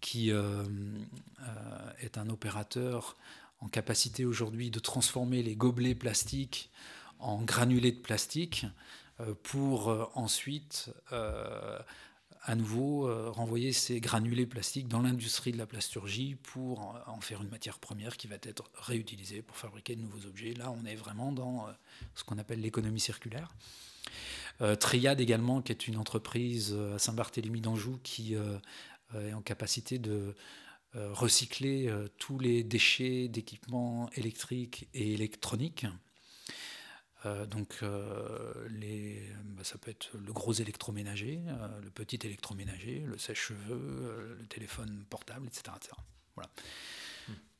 qui 0.00 0.30
est 0.30 2.18
un 2.18 2.28
opérateur 2.28 3.16
en 3.60 3.68
capacité 3.68 4.24
aujourd'hui 4.24 4.70
de 4.70 4.78
transformer 4.78 5.42
les 5.42 5.56
gobelets 5.56 5.94
plastiques 5.94 6.70
en 7.18 7.42
granulés 7.42 7.92
de 7.92 8.00
plastique 8.00 8.66
euh, 9.20 9.34
pour 9.42 9.88
euh, 9.88 10.04
ensuite 10.14 10.90
euh, 11.12 11.78
à 12.42 12.54
nouveau 12.54 13.32
renvoyer 13.32 13.72
ces 13.72 13.98
granulés 14.00 14.46
plastiques 14.46 14.86
dans 14.86 15.02
l'industrie 15.02 15.50
de 15.50 15.58
la 15.58 15.66
plasturgie 15.66 16.36
pour 16.36 16.94
en 17.08 17.20
faire 17.20 17.42
une 17.42 17.48
matière 17.48 17.80
première 17.80 18.16
qui 18.16 18.28
va 18.28 18.36
être 18.40 18.70
réutilisée 18.76 19.42
pour 19.42 19.56
fabriquer 19.56 19.96
de 19.96 20.02
nouveaux 20.02 20.28
objets. 20.28 20.54
Là, 20.54 20.70
on 20.70 20.86
est 20.86 20.94
vraiment 20.94 21.32
dans 21.32 21.66
ce 22.14 22.22
qu'on 22.22 22.38
appelle 22.38 22.60
l'économie 22.60 23.00
circulaire. 23.00 23.52
Triade 24.78 25.20
également, 25.20 25.60
qui 25.60 25.72
est 25.72 25.88
une 25.88 25.96
entreprise 25.96 26.72
à 26.72 27.00
Saint-Barthélemy 27.00 27.60
d'Anjou 27.60 27.98
qui 28.04 28.34
est 28.34 29.32
en 29.32 29.42
capacité 29.42 29.98
de 29.98 30.36
recycler 31.12 31.88
euh, 31.88 32.08
tous 32.18 32.38
les 32.38 32.62
déchets 32.62 33.28
d'équipements 33.28 34.10
électriques 34.14 34.88
et 34.94 35.12
électroniques. 35.14 35.86
Euh, 37.24 37.46
donc, 37.46 37.80
les, 38.70 39.22
bah, 39.44 39.64
ça 39.64 39.78
peut 39.78 39.90
être 39.90 40.10
le 40.16 40.32
gros 40.32 40.52
électroménager, 40.52 41.40
le 41.82 41.90
petit 41.90 42.18
électroménager, 42.24 43.00
le 43.00 43.18
sèche-cheveux, 43.18 44.36
le 44.38 44.46
téléphone 44.46 45.04
portable, 45.10 45.46
etc. 45.46 45.72
etc. 45.76 45.92
Voilà. 46.36 46.50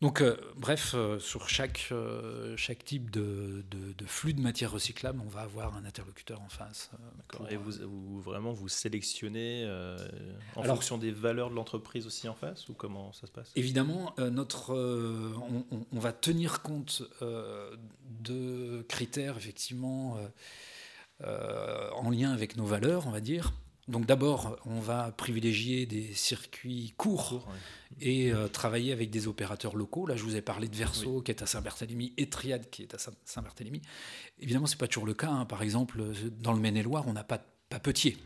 Donc, 0.02 0.20
euh, 0.20 0.36
bref, 0.56 0.92
euh, 0.94 1.18
sur 1.18 1.48
chaque, 1.48 1.88
euh, 1.90 2.54
chaque 2.58 2.84
type 2.84 3.10
de, 3.10 3.64
de, 3.70 4.04
flux 4.04 4.34
de 4.34 4.42
matière 4.42 4.70
recyclable, 4.70 5.22
on 5.24 5.28
va 5.28 5.40
avoir 5.40 5.74
un 5.74 5.86
interlocuteur 5.86 6.42
en 6.42 6.50
face. 6.50 6.90
Et 7.48 7.56
vous, 7.56 8.20
vraiment 8.20 8.52
vous 8.52 8.68
sélectionnez 8.68 9.66
en 10.54 10.62
fonction 10.62 10.98
des 10.98 11.12
valeurs 11.12 11.48
de 11.50 11.54
l'entreprise 11.54 12.06
aussi 12.06 12.28
en 12.28 12.34
face 12.34 12.68
ou 12.68 12.74
comment 12.74 13.12
ça 13.14 13.26
se 13.26 13.32
passe? 13.32 13.50
Évidemment, 13.56 14.14
notre, 14.18 14.74
on, 14.74 15.64
on, 15.90 15.98
va 15.98 16.12
tenir 16.12 16.60
compte 16.62 17.02
de 18.20 18.84
critères 18.88 19.38
effectivement 19.38 20.18
en 21.24 22.10
lien 22.10 22.32
avec 22.32 22.56
nos 22.56 22.66
valeurs, 22.66 23.06
on 23.06 23.10
va 23.10 23.20
dire. 23.20 23.52
Donc 23.88 24.04
d'abord, 24.04 24.58
on 24.66 24.80
va 24.80 25.12
privilégier 25.12 25.86
des 25.86 26.12
circuits 26.12 26.92
courts 26.96 27.46
et 28.00 28.32
euh, 28.32 28.48
travailler 28.48 28.92
avec 28.92 29.10
des 29.10 29.28
opérateurs 29.28 29.76
locaux. 29.76 30.06
Là, 30.06 30.16
je 30.16 30.24
vous 30.24 30.34
ai 30.34 30.42
parlé 30.42 30.68
de 30.68 30.74
Verso 30.74 31.22
qui 31.22 31.30
est 31.30 31.40
à 31.40 31.46
Saint-Barthélemy 31.46 32.12
et 32.16 32.28
Triade 32.28 32.68
qui 32.68 32.82
est 32.82 32.94
à 32.94 32.98
Saint-Barthélemy. 33.24 33.82
Évidemment, 34.40 34.66
c'est 34.66 34.78
pas 34.78 34.88
toujours 34.88 35.06
le 35.06 35.14
cas. 35.14 35.30
Hein. 35.30 35.44
Par 35.44 35.62
exemple, 35.62 36.02
dans 36.40 36.52
le 36.52 36.58
Maine-et-Loire, 36.58 37.04
on 37.06 37.12
n'a 37.12 37.22
pas 37.22 37.38
de 37.38 37.44
papetier. 37.68 38.16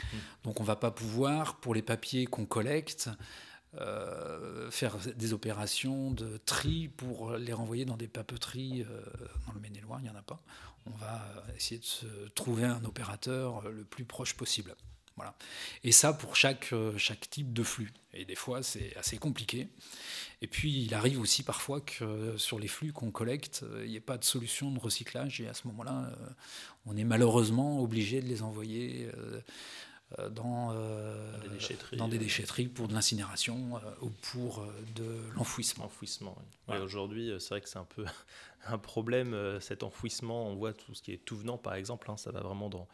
Hmm. 0.00 0.16
Donc 0.44 0.60
on 0.60 0.64
va 0.64 0.76
pas 0.76 0.90
pouvoir, 0.90 1.60
pour 1.60 1.74
les 1.74 1.82
papiers 1.82 2.24
qu'on 2.24 2.46
collecte, 2.46 3.10
euh, 3.78 4.70
faire 4.70 4.96
des 4.96 5.34
opérations 5.34 6.10
de 6.12 6.38
tri 6.38 6.88
pour 6.88 7.32
les 7.32 7.52
renvoyer 7.52 7.84
dans 7.84 7.98
des 7.98 8.08
papeteries. 8.08 8.86
Euh, 8.88 9.02
dans 9.46 9.52
le 9.52 9.60
Maine-et-Loire, 9.60 10.00
il 10.00 10.04
n'y 10.04 10.10
en 10.10 10.16
a 10.16 10.22
pas. 10.22 10.42
On 10.86 10.96
va 10.96 11.22
essayer 11.54 11.78
de 11.78 11.84
se 11.84 12.06
trouver 12.34 12.64
un 12.64 12.82
opérateur 12.84 13.68
le 13.68 13.84
plus 13.84 14.06
proche 14.06 14.34
possible. 14.34 14.74
Et 15.84 15.92
ça 15.92 16.12
pour 16.12 16.36
chaque, 16.36 16.72
euh, 16.72 16.96
chaque 16.98 17.28
type 17.30 17.52
de 17.52 17.62
flux. 17.62 17.92
Et 18.12 18.24
des 18.24 18.34
fois, 18.34 18.62
c'est 18.62 18.96
assez 18.96 19.18
compliqué. 19.18 19.68
Et 20.42 20.46
puis, 20.46 20.84
il 20.84 20.94
arrive 20.94 21.20
aussi 21.20 21.42
parfois 21.42 21.80
que 21.80 22.04
euh, 22.04 22.38
sur 22.38 22.58
les 22.58 22.68
flux 22.68 22.92
qu'on 22.92 23.10
collecte, 23.10 23.62
euh, 23.62 23.84
il 23.84 23.90
n'y 23.90 23.96
ait 23.96 24.00
pas 24.00 24.18
de 24.18 24.24
solution 24.24 24.70
de 24.70 24.78
recyclage. 24.78 25.40
Et 25.40 25.48
à 25.48 25.54
ce 25.54 25.66
moment-là, 25.68 26.12
on 26.86 26.96
est 26.96 27.04
malheureusement 27.04 27.80
obligé 27.80 28.20
de 28.20 28.26
les 28.26 28.42
envoyer 28.42 29.08
dans, 30.30 30.74
des 31.42 31.48
déchetteries, 31.50 31.96
dans 31.96 32.08
des 32.08 32.18
déchetteries 32.18 32.66
pour 32.66 32.88
de 32.88 32.94
l'incinération 32.94 33.80
ou 34.00 34.10
pour 34.32 34.66
de 34.96 35.04
l'enfouissement. 35.34 35.84
Enfouissement, 35.84 36.36
Aujourd'hui, 36.68 37.32
c'est 37.38 37.50
vrai 37.50 37.60
que 37.60 37.68
c'est 37.68 37.78
un 37.78 37.84
peu 37.84 38.04
un 38.66 38.78
problème, 38.78 39.36
cet 39.60 39.82
enfouissement. 39.82 40.48
On 40.48 40.56
voit 40.56 40.72
tout 40.72 40.94
ce 40.94 41.02
qui 41.02 41.12
est 41.12 41.24
tout 41.24 41.36
venant, 41.36 41.58
par 41.58 41.74
exemple. 41.74 42.10
Hein, 42.10 42.16
ça 42.16 42.32
va 42.32 42.40
vraiment 42.40 42.70
dans 42.70 42.88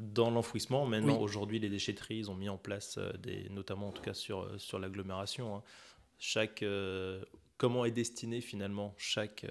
dans 0.00 0.30
l'enfouissement. 0.30 0.86
Maintenant, 0.86 1.18
aujourd'hui, 1.18 1.58
les 1.58 1.68
déchetteries, 1.68 2.18
ils 2.18 2.30
ont 2.30 2.34
mis 2.34 2.48
en 2.48 2.56
place, 2.56 2.96
euh, 2.98 3.12
des, 3.18 3.48
notamment 3.50 3.88
en 3.88 3.92
tout 3.92 4.02
cas 4.02 4.14
sur, 4.14 4.40
euh, 4.40 4.58
sur 4.58 4.78
l'agglomération, 4.78 5.56
hein. 5.56 5.62
chaque, 6.18 6.62
euh, 6.62 7.22
comment 7.58 7.84
est 7.84 7.90
destiné 7.90 8.40
finalement 8.40 8.94
chaque, 8.96 9.44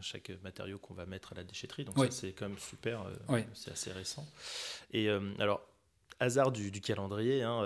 chaque 0.00 0.30
matériau 0.42 0.78
qu'on 0.78 0.94
va 0.94 1.06
mettre 1.06 1.32
à 1.32 1.36
la 1.36 1.44
déchetterie. 1.44 1.84
Donc 1.84 1.96
ça, 1.96 2.10
c'est 2.10 2.32
quand 2.32 2.48
même 2.48 2.58
super, 2.58 3.06
c'est 3.54 3.72
assez 3.72 3.92
récent. 3.92 4.26
Et 4.92 5.08
alors, 5.08 5.66
hasard 6.20 6.52
du, 6.52 6.70
calendrier, 6.80 7.42
hein, 7.42 7.62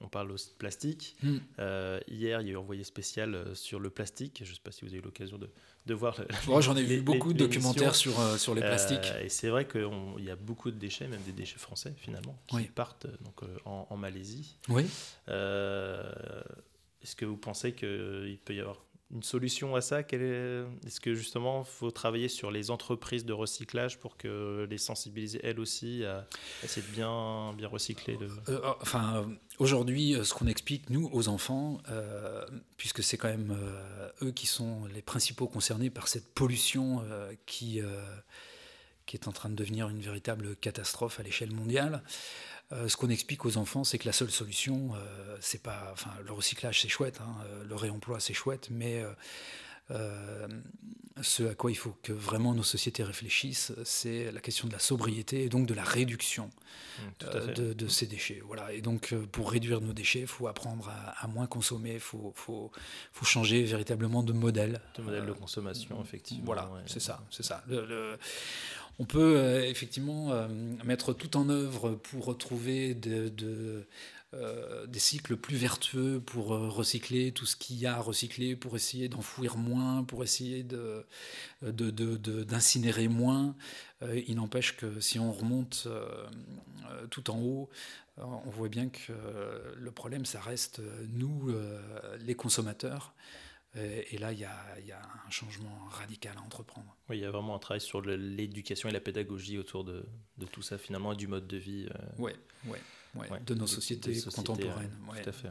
on 0.00 0.08
parle 0.08 0.30
aussi 0.32 0.50
de 0.50 0.54
plastique. 0.54 1.16
Hmm. 1.22 1.38
hier, 2.08 2.40
il 2.40 2.46
y 2.46 2.50
a 2.50 2.52
eu 2.52 2.56
un 2.56 2.60
envoyé 2.60 2.84
spécial 2.84 3.54
sur 3.54 3.80
le 3.80 3.90
plastique. 3.90 4.42
Je 4.44 4.50
ne 4.50 4.54
sais 4.54 4.62
pas 4.62 4.72
si 4.72 4.84
vous 4.84 4.88
avez 4.88 4.98
eu 4.98 5.02
l'occasion 5.02 5.38
de, 5.38 5.50
de 5.86 5.94
voir. 5.94 6.16
J'en 6.60 6.76
ai 6.76 6.82
vu 6.82 7.00
beaucoup 7.02 7.32
de 7.32 7.38
documentaires 7.38 7.94
sur, 7.94 8.18
euh, 8.20 8.36
sur 8.36 8.54
les 8.54 8.60
plastiques. 8.60 9.12
Euh, 9.14 9.24
et 9.24 9.28
c'est 9.28 9.48
vrai 9.48 9.66
qu'il 9.66 10.24
y 10.24 10.30
a 10.30 10.36
beaucoup 10.36 10.70
de 10.70 10.76
déchets, 10.76 11.08
même 11.08 11.22
des 11.22 11.32
déchets 11.32 11.58
français 11.58 11.94
finalement, 11.96 12.38
qui 12.46 12.62
partent 12.64 13.06
euh, 13.06 13.16
donc, 13.24 13.40
en, 13.64 13.86
en, 13.88 13.96
Malaisie. 13.96 14.56
Oui. 14.68 14.84
Est-ce 17.02 17.16
que 17.16 17.24
vous 17.24 17.38
pensez 17.38 17.72
qu'il 17.72 18.38
peut 18.44 18.54
y 18.54 18.60
avoir 18.60 18.76
une 19.12 19.22
solution 19.22 19.74
à 19.74 19.80
ça 19.80 20.00
Est-ce 20.00 21.00
que 21.00 21.14
justement, 21.14 21.62
il 21.62 21.70
faut 21.70 21.90
travailler 21.90 22.28
sur 22.28 22.50
les 22.50 22.70
entreprises 22.70 23.24
de 23.24 23.32
recyclage 23.32 23.98
pour 23.98 24.16
que 24.16 24.66
les 24.70 24.78
sensibiliser 24.78 25.40
elles 25.42 25.58
aussi 25.58 26.04
à 26.04 26.26
essayer 26.62 26.86
de 26.86 26.92
bien, 26.92 27.52
bien 27.54 27.68
recycler 27.68 28.16
le... 28.16 28.26
Euh, 28.26 28.60
euh, 28.60 28.72
enfin, 28.80 29.28
aujourd'hui, 29.58 30.14
euh, 30.14 30.24
ce 30.24 30.32
qu'on 30.34 30.46
explique, 30.46 30.90
nous, 30.90 31.10
aux 31.12 31.28
enfants, 31.28 31.78
puisque 32.76 33.02
c'est 33.02 33.16
quand 33.16 33.28
même 33.28 33.56
eux 34.22 34.30
qui 34.30 34.46
sont 34.46 34.86
les 34.94 35.02
principaux 35.02 35.48
concernés 35.48 35.90
par 35.90 36.08
cette 36.08 36.32
pollution 36.32 37.04
qui, 37.46 37.80
qui 39.06 39.16
est 39.16 39.28
en 39.28 39.32
train 39.32 39.48
de 39.48 39.54
devenir 39.54 39.88
une 39.88 40.00
véritable 40.00 40.56
catastrophe 40.56 41.20
à 41.20 41.22
l'échelle 41.22 41.52
mondiale, 41.52 42.02
euh, 42.72 42.88
ce 42.88 42.96
qu'on 42.96 43.10
explique 43.10 43.44
aux 43.44 43.56
enfants, 43.56 43.82
c'est 43.82 43.98
que 43.98 44.06
la 44.06 44.12
seule 44.12 44.30
solution, 44.30 44.90
euh, 44.94 45.36
c'est 45.40 45.62
pas, 45.62 45.88
enfin, 45.92 46.10
le 46.24 46.32
recyclage 46.32 46.82
c'est 46.82 46.88
chouette, 46.88 47.20
hein, 47.20 47.34
euh, 47.46 47.64
le 47.64 47.74
réemploi 47.74 48.20
c'est 48.20 48.34
chouette, 48.34 48.68
mais 48.70 49.04
ce 51.20 51.42
à 51.48 51.54
quoi 51.56 51.72
il 51.72 51.76
faut 51.76 51.96
que 52.04 52.12
vraiment 52.12 52.54
nos 52.54 52.62
sociétés 52.62 53.02
réfléchissent, 53.02 53.72
c'est 53.84 54.30
la 54.30 54.40
question 54.40 54.68
de 54.68 54.72
la 54.72 54.78
sobriété 54.78 55.42
et 55.42 55.48
donc 55.48 55.66
de 55.66 55.74
la 55.74 55.82
réduction 55.82 56.48
mmh, 57.00 57.74
de, 57.74 57.88
ces 57.88 58.06
déchets. 58.06 58.40
Voilà. 58.46 58.72
Et 58.72 58.82
donc, 58.82 59.12
pour 59.32 59.50
réduire 59.50 59.80
nos 59.80 59.92
déchets, 59.92 60.20
il 60.20 60.26
faut 60.28 60.46
apprendre 60.46 60.92
à, 61.16 61.26
moins 61.26 61.48
consommer, 61.48 61.94
il 61.94 62.00
faut, 62.00 62.32
faut, 62.36 62.70
faut, 63.12 63.24
changer 63.24 63.64
véritablement 63.64 64.22
de 64.22 64.32
modèle. 64.32 64.80
De 64.96 65.02
modèle 65.02 65.26
de 65.26 65.32
consommation, 65.32 66.00
effectivement. 66.00 66.44
Voilà, 66.44 66.70
c'est 66.86 67.00
ça. 67.00 67.20
C'est 67.28 67.44
ça. 67.44 67.64
Le, 67.66 68.16
on 69.00 69.06
peut 69.06 69.38
euh, 69.38 69.64
effectivement 69.64 70.30
euh, 70.30 70.46
mettre 70.84 71.14
tout 71.14 71.38
en 71.38 71.48
œuvre 71.48 71.92
pour 71.92 72.26
retrouver 72.26 72.94
euh, 73.04 74.86
des 74.86 74.98
cycles 74.98 75.38
plus 75.38 75.56
vertueux, 75.56 76.20
pour 76.24 76.48
recycler 76.48 77.32
tout 77.32 77.46
ce 77.46 77.56
qu'il 77.56 77.78
y 77.78 77.86
a 77.86 77.96
à 77.96 78.00
recycler, 78.00 78.56
pour 78.56 78.76
essayer 78.76 79.08
d'enfouir 79.08 79.56
moins, 79.56 80.04
pour 80.04 80.22
essayer 80.22 80.66
d'incinérer 81.62 83.08
moins. 83.08 83.56
il 84.02 84.36
n'empêche 84.36 84.76
que 84.76 85.00
si 85.00 85.18
on 85.18 85.32
remonte 85.32 85.88
tout 87.10 87.30
en 87.30 87.40
haut, 87.40 87.70
on 88.18 88.50
voit 88.50 88.68
bien 88.68 88.88
que 88.88 89.12
le 89.76 89.90
problème, 89.90 90.24
ça 90.24 90.40
reste 90.40 90.80
nous, 91.08 91.52
les 92.20 92.36
consommateurs. 92.36 93.14
Et, 93.76 94.18
là, 94.18 94.32
il 94.32 94.38
y, 94.40 94.44
a, 94.44 95.00
un 95.26 95.30
changement 95.30 95.86
radical 95.90 96.36
à 96.36 96.42
entreprendre. 96.42 96.96
Oui, 97.08 97.18
il 97.18 97.22
y 97.22 97.24
a 97.24 97.30
vraiment 97.30 97.54
un 97.54 97.58
travail 97.60 97.80
sur 97.80 98.00
l'éducation 98.00 98.88
et 98.88 98.92
la 98.92 99.00
pédagogie 99.00 99.58
autour 99.58 99.84
de, 99.84 100.04
tout 100.50 100.62
ça, 100.62 100.76
finalement, 100.76 101.12
et 101.12 101.16
du 101.16 101.28
mode 101.28 101.46
de 101.46 101.56
vie. 101.56 101.88
Oui, 102.18 102.32
euh, 102.32 102.70
ouais, 102.70 103.28
ouais, 103.30 103.40
de 103.46 103.54
nos 103.54 103.68
sociétés, 103.68 104.20
contemporaines. 104.34 104.96
tout 105.22 105.28
à 105.28 105.32
fait. 105.32 105.48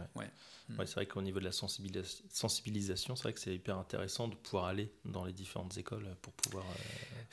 C'est 0.77 0.93
vrai 0.93 1.05
qu'au 1.05 1.21
niveau 1.21 1.39
de 1.39 1.45
la 1.45 1.51
sensibilisation, 1.51 3.15
c'est 3.15 3.23
vrai 3.23 3.33
que 3.33 3.39
c'est 3.39 3.53
hyper 3.53 3.77
intéressant 3.77 4.27
de 4.27 4.35
pouvoir 4.35 4.65
aller 4.65 4.91
dans 5.03 5.25
les 5.25 5.33
différentes 5.33 5.77
écoles 5.77 6.05
pour 6.21 6.33
pouvoir. 6.33 6.65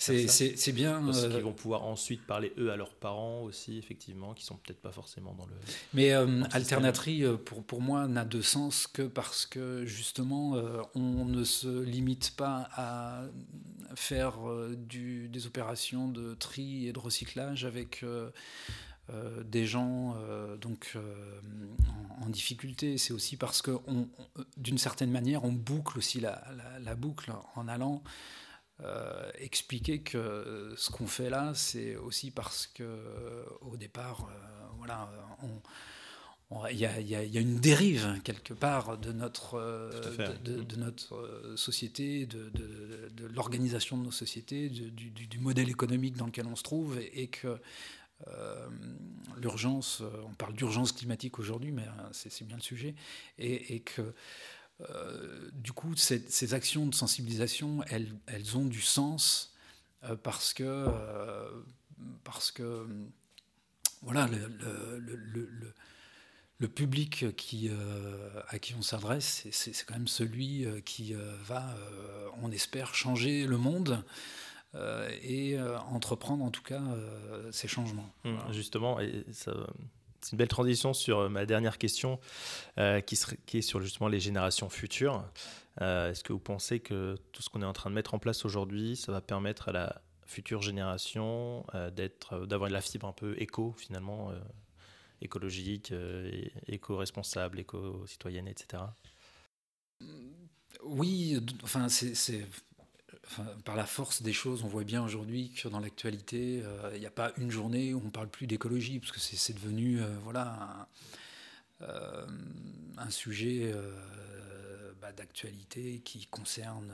Euh, 0.08 0.26
c'est 0.28 0.72
bien. 0.72 1.02
Parce 1.04 1.22
qu'ils 1.22 1.36
euh, 1.36 1.40
vont 1.40 1.52
pouvoir 1.52 1.84
ensuite 1.84 2.26
parler 2.26 2.52
eux 2.58 2.70
à 2.72 2.76
leurs 2.76 2.94
parents 2.94 3.42
aussi, 3.42 3.78
effectivement, 3.78 4.34
qui 4.34 4.44
sont 4.44 4.56
peut-être 4.56 4.80
pas 4.80 4.92
forcément 4.92 5.34
dans 5.34 5.46
le. 5.46 5.52
Mais 5.92 6.12
euh, 6.12 6.42
Alternatrie, 6.52 7.24
pour, 7.44 7.62
pour 7.62 7.80
moi, 7.80 8.08
n'a 8.08 8.24
de 8.24 8.40
sens 8.40 8.86
que 8.86 9.02
parce 9.02 9.46
que 9.46 9.84
justement, 9.84 10.56
on 10.94 11.24
ne 11.24 11.44
se 11.44 11.82
limite 11.82 12.32
pas 12.36 12.68
à 12.72 13.24
faire 13.94 14.38
du, 14.76 15.28
des 15.28 15.46
opérations 15.46 16.08
de 16.08 16.34
tri 16.34 16.88
et 16.88 16.92
de 16.92 16.98
recyclage 16.98 17.64
avec 17.64 18.04
euh, 19.10 19.44
des 19.44 19.66
gens 19.66 20.16
euh, 20.16 20.56
donc 20.56 20.94
euh, 20.96 21.40
en, 22.20 22.28
difficulté. 22.28 22.98
C'est 22.98 23.12
aussi 23.12 23.36
parce 23.36 23.62
que, 23.62 23.70
d'une 24.56 24.78
certaine 24.78 25.12
manière, 25.12 25.44
on 25.44 25.52
boucle 25.52 25.98
aussi 25.98 26.20
la, 26.20 26.94
boucle 26.96 27.32
en 27.54 27.68
allant 27.68 28.02
expliquer 29.38 30.00
que 30.00 30.74
ce 30.76 30.90
qu'on 30.90 31.06
fait 31.06 31.30
là, 31.30 31.52
c'est 31.54 31.96
aussi 31.96 32.30
parce 32.30 32.66
que 32.66 33.46
au 33.62 33.76
départ, 33.76 34.28
voilà, 34.76 35.08
il 36.70 36.78
y, 36.78 36.84
a 36.84 37.40
une 37.40 37.58
dérive 37.58 38.20
quelque 38.22 38.52
part 38.52 38.98
de 38.98 39.12
notre, 39.12 39.58
de, 40.44 40.76
notre 40.76 41.54
société, 41.56 42.26
de, 42.26 42.50
l'organisation 43.34 43.96
de 43.96 44.04
nos 44.04 44.10
sociétés, 44.10 44.68
du, 44.68 45.38
modèle 45.38 45.70
économique 45.70 46.16
dans 46.16 46.26
lequel 46.26 46.46
on 46.46 46.56
se 46.56 46.64
trouve, 46.64 46.98
et, 46.98 47.22
et 47.22 47.28
que 47.28 47.58
euh, 48.28 48.68
l'urgence, 49.36 50.00
euh, 50.00 50.10
on 50.24 50.32
parle 50.32 50.54
d'urgence 50.54 50.92
climatique 50.92 51.38
aujourd'hui, 51.38 51.70
mais 51.70 51.82
euh, 51.82 52.08
c'est 52.12 52.44
bien 52.44 52.56
le 52.56 52.62
sujet, 52.62 52.94
et, 53.38 53.80
que 53.80 54.14
du 55.54 55.72
coup, 55.72 55.94
ces, 55.96 56.54
actions 56.54 56.86
de 56.86 56.94
sensibilisation, 56.94 57.82
elles, 57.88 58.12
elles 58.26 58.58
ont 58.58 58.66
du 58.66 58.82
sens 58.82 59.54
parce 60.22 60.52
que, 60.52 60.86
parce 62.24 62.50
que 62.50 62.86
voilà, 64.02 64.26
le, 64.26 64.98
le, 64.98 65.74
le, 66.58 66.68
public 66.68 67.34
qui, 67.36 67.70
à 68.48 68.58
qui 68.58 68.74
on 68.74 68.82
s'adresse, 68.82 69.46
c'est 69.50 69.72
quand 69.86 69.94
même 69.94 70.08
celui 70.08 70.66
qui 70.84 71.14
va, 71.44 71.74
on 72.42 72.50
espère, 72.52 72.94
changer 72.94 73.46
le 73.46 73.56
monde. 73.56 74.04
Euh, 74.76 75.08
et 75.22 75.56
euh, 75.58 75.78
entreprendre 75.78 76.44
en 76.44 76.50
tout 76.50 76.62
cas 76.62 76.82
euh, 76.82 77.50
ces 77.50 77.68
changements. 77.68 78.08
Mmh, 78.24 78.52
justement, 78.52 79.00
et 79.00 79.24
c'est 79.30 79.52
une 80.32 80.38
belle 80.38 80.48
transition 80.48 80.92
sur 80.92 81.30
ma 81.30 81.46
dernière 81.46 81.78
question 81.78 82.18
qui, 83.06 83.18
qui, 83.46 83.58
est 83.58 83.62
sur 83.62 83.80
justement 83.80 84.08
les 84.08 84.20
générations 84.20 84.68
futures. 84.68 85.24
Est-ce 85.80 86.24
que 86.24 86.32
vous 86.32 86.40
pensez 86.40 86.80
que 86.80 87.16
tout 87.32 87.42
ce 87.42 87.50
qu'on 87.50 87.62
est 87.62 87.66
en 87.66 87.72
train 87.72 87.90
de 87.90 87.94
mettre 87.94 88.14
en 88.14 88.18
place 88.18 88.44
aujourd'hui, 88.44 88.96
ça 88.96 89.12
va 89.12 89.20
permettre 89.20 89.68
à 89.68 89.72
la 89.72 90.02
future 90.24 90.62
génération 90.62 91.64
d'être, 91.94 92.46
d'avoir 92.46 92.70
la 92.70 92.80
fibre 92.80 93.06
un 93.06 93.12
peu 93.12 93.40
éco 93.40 93.74
finalement, 93.78 94.32
écologique, 95.20 95.92
éco-responsable, 96.66 97.60
éco-citoyenne, 97.60 98.48
etc. 98.48 98.82
Oui, 100.82 101.38
enfin 101.62 101.88
c'est 101.88 102.46
par 103.64 103.76
la 103.76 103.86
force 103.86 104.22
des 104.22 104.32
choses, 104.32 104.62
on 104.62 104.68
voit 104.68 104.84
bien 104.84 105.02
aujourd'hui 105.02 105.50
que 105.50 105.68
dans 105.68 105.80
l'actualité, 105.80 106.62
euh, 106.64 106.90
il 106.94 107.00
n'y 107.00 107.06
a 107.06 107.10
pas 107.10 107.32
une 107.36 107.50
journée 107.50 107.92
où 107.94 108.00
on 108.00 108.06
ne 108.06 108.10
parle 108.10 108.28
plus 108.28 108.46
d'écologie, 108.46 108.98
parce 108.98 109.12
que 109.12 109.20
c'est 109.20 109.54
devenu 109.54 110.00
euh, 110.00 110.16
voilà, 110.22 110.88
un, 111.80 111.86
euh, 111.86 113.10
sujet 113.10 113.74
bah, 115.00 115.12
d'actualité 115.12 116.00
qui 116.04 116.26
concerne 116.26 116.92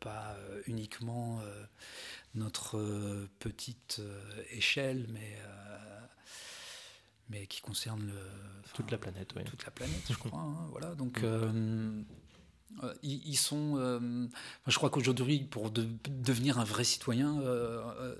pas 0.00 0.36
uniquement 0.66 1.40
notre 2.34 3.28
petite 3.38 4.00
échelle, 4.50 5.06
mais, 5.10 5.38
mais 7.30 7.46
qui 7.46 7.60
concerne 7.60 8.06
le, 8.06 8.72
toute 8.74 8.90
la 8.90 8.98
planète. 8.98 9.32
Oui. 9.36 9.44
Toute 9.44 9.64
la 9.64 9.72
planète, 9.72 10.02
je 10.08 10.14
crois. 10.14 10.38
Hein, 10.38 10.68
voilà, 10.70 10.94
donc. 10.94 11.20
Euh, 12.82 12.94
ils, 13.02 13.36
sont. 13.36 13.74
Euh, 13.76 14.26
je 14.66 14.76
crois 14.76 14.90
qu'aujourd'hui, 14.90 15.40
pour 15.40 15.70
devenir 15.70 16.58
un 16.58 16.64
vrai 16.64 16.84
citoyen, 16.84 17.40
euh, 17.40 18.14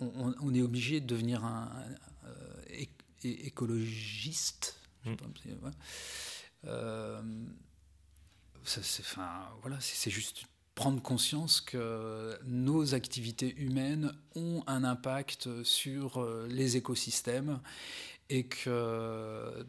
on, 0.00 0.54
est 0.54 0.62
obligé 0.62 1.00
de 1.00 1.06
devenir 1.06 1.44
un, 1.44 1.70
écologiste. 3.22 4.80
c'est, 8.64 9.00
enfin, 9.00 9.48
voilà, 9.60 9.76
c'est 9.80 10.10
juste 10.10 10.44
prendre 10.74 11.02
conscience 11.02 11.60
que 11.60 12.38
nos 12.46 12.94
activités 12.94 13.54
humaines 13.56 14.14
ont 14.34 14.64
un 14.66 14.84
impact 14.84 15.62
sur 15.62 16.26
les 16.48 16.78
écosystèmes 16.78 17.60
et 18.30 18.44
que 18.46 19.66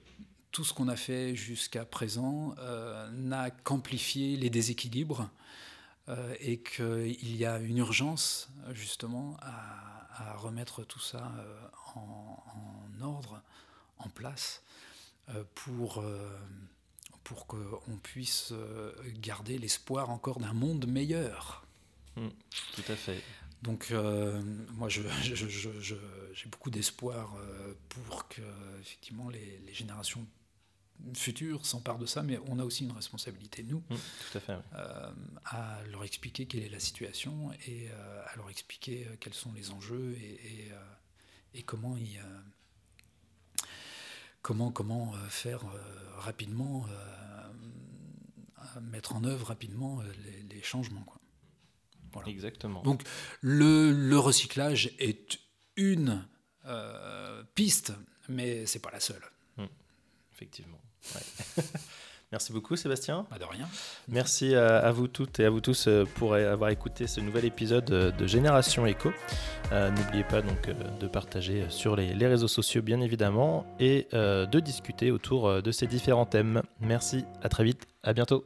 tout 0.51 0.63
ce 0.63 0.73
qu'on 0.73 0.87
a 0.87 0.95
fait 0.95 1.35
jusqu'à 1.35 1.85
présent 1.85 2.55
euh, 2.59 3.09
n'a 3.11 3.49
qu'amplifié 3.49 4.35
les 4.35 4.49
déséquilibres 4.49 5.29
euh, 6.09 6.35
et 6.39 6.59
qu'il 6.59 7.35
y 7.35 7.45
a 7.45 7.57
une 7.59 7.77
urgence 7.77 8.49
justement 8.71 9.37
à, 9.41 9.77
remettre 10.35 10.83
tout 10.83 10.99
ça 10.99 11.31
euh, 11.39 11.67
en, 11.95 13.01
ordre, 13.01 13.41
en 13.97 14.09
place, 14.09 14.61
pour, 15.55 16.03
pour 17.23 17.47
qu'on 17.47 17.97
puisse 18.03 18.53
garder 19.19 19.57
l'espoir 19.57 20.11
encore 20.11 20.39
d'un 20.39 20.53
monde 20.53 20.85
meilleur. 20.85 21.65
Mmh, 22.17 22.27
tout 22.75 22.91
à 22.91 22.95
fait. 22.95 23.23
Donc, 23.63 23.91
moi, 24.73 24.89
j'ai 24.89 26.47
beaucoup 26.51 26.69
d'espoir 26.69 27.35
pour 27.89 28.27
que, 28.27 28.41
effectivement, 28.81 29.29
les, 29.29 29.59
les 29.65 29.73
générations 29.73 30.27
futur 31.13 31.65
s'empare 31.65 31.97
de 31.97 32.05
ça, 32.05 32.23
mais 32.23 32.39
on 32.47 32.59
a 32.59 32.63
aussi 32.63 32.83
une 32.83 32.91
responsabilité, 32.91 33.63
nous, 33.63 33.83
mmh, 33.89 33.95
tout 33.95 34.37
à, 34.37 34.41
fait, 34.41 34.57
euh, 34.75 35.11
à 35.45 35.79
leur 35.91 36.03
expliquer 36.03 36.45
quelle 36.45 36.63
est 36.63 36.69
la 36.69 36.79
situation 36.79 37.51
et 37.67 37.89
euh, 37.89 38.23
à 38.27 38.35
leur 38.35 38.49
expliquer 38.49 39.05
euh, 39.05 39.15
quels 39.19 39.33
sont 39.33 39.53
les 39.53 39.71
enjeux 39.71 40.15
et, 40.21 40.71
et, 41.53 41.63
comment, 41.63 41.97
y, 41.97 42.19
comment, 44.41 44.71
comment 44.71 45.13
faire 45.29 45.63
rapidement, 46.17 46.85
mettre 48.81 49.15
en 49.15 49.23
œuvre 49.23 49.47
rapidement 49.47 50.01
les, 50.49 50.61
changements. 50.63 51.01
Quoi. 51.01 51.19
Voilà. 52.13 52.29
Exactement. 52.29 52.83
Donc 52.83 53.03
le, 53.41 53.91
le 53.91 54.19
recyclage 54.19 54.91
est 54.99 55.39
une 55.75 56.25
piste, 57.55 57.93
mais 58.29 58.65
c'est 58.65 58.79
pas 58.79 58.91
la 58.91 58.99
seule. 58.99 59.23
Mmh, 59.57 59.65
effectivement. 60.33 60.81
Merci 62.31 62.53
beaucoup 62.53 62.77
Sébastien. 62.77 63.25
Pas 63.29 63.39
de 63.39 63.43
rien. 63.43 63.67
Merci 64.07 64.55
à, 64.55 64.89
vous 64.91 65.07
toutes 65.07 65.39
et 65.41 65.45
à 65.45 65.49
vous 65.49 65.59
tous 65.59 65.87
euh, 65.87 66.05
pour 66.15 66.35
avoir 66.35 66.69
écouté 66.69 67.05
ce 67.05 67.19
nouvel 67.19 67.43
épisode 67.43 67.91
euh, 67.91 68.11
de 68.11 68.25
Génération 68.25 68.85
Echo. 68.85 69.11
Euh, 69.73 69.91
n'oubliez 69.91 70.23
pas 70.23 70.41
donc 70.41 70.69
de 70.99 71.07
partager 71.07 71.65
sur 71.67 71.97
les, 71.97 72.13
les, 72.13 72.27
réseaux 72.27 72.47
sociaux 72.47 72.81
bien 72.81 73.01
évidemment 73.01 73.65
et 73.79 74.07
de 74.13 74.59
discuter 74.59 75.11
autour 75.11 75.61
de 75.61 75.71
ces 75.71 75.87
différents 75.87 76.25
thèmes. 76.25 76.61
Merci, 76.79 77.25
à 77.41 77.49
très 77.49 77.63
vite, 77.63 77.87
à 78.03 78.13
bientôt. 78.13 78.43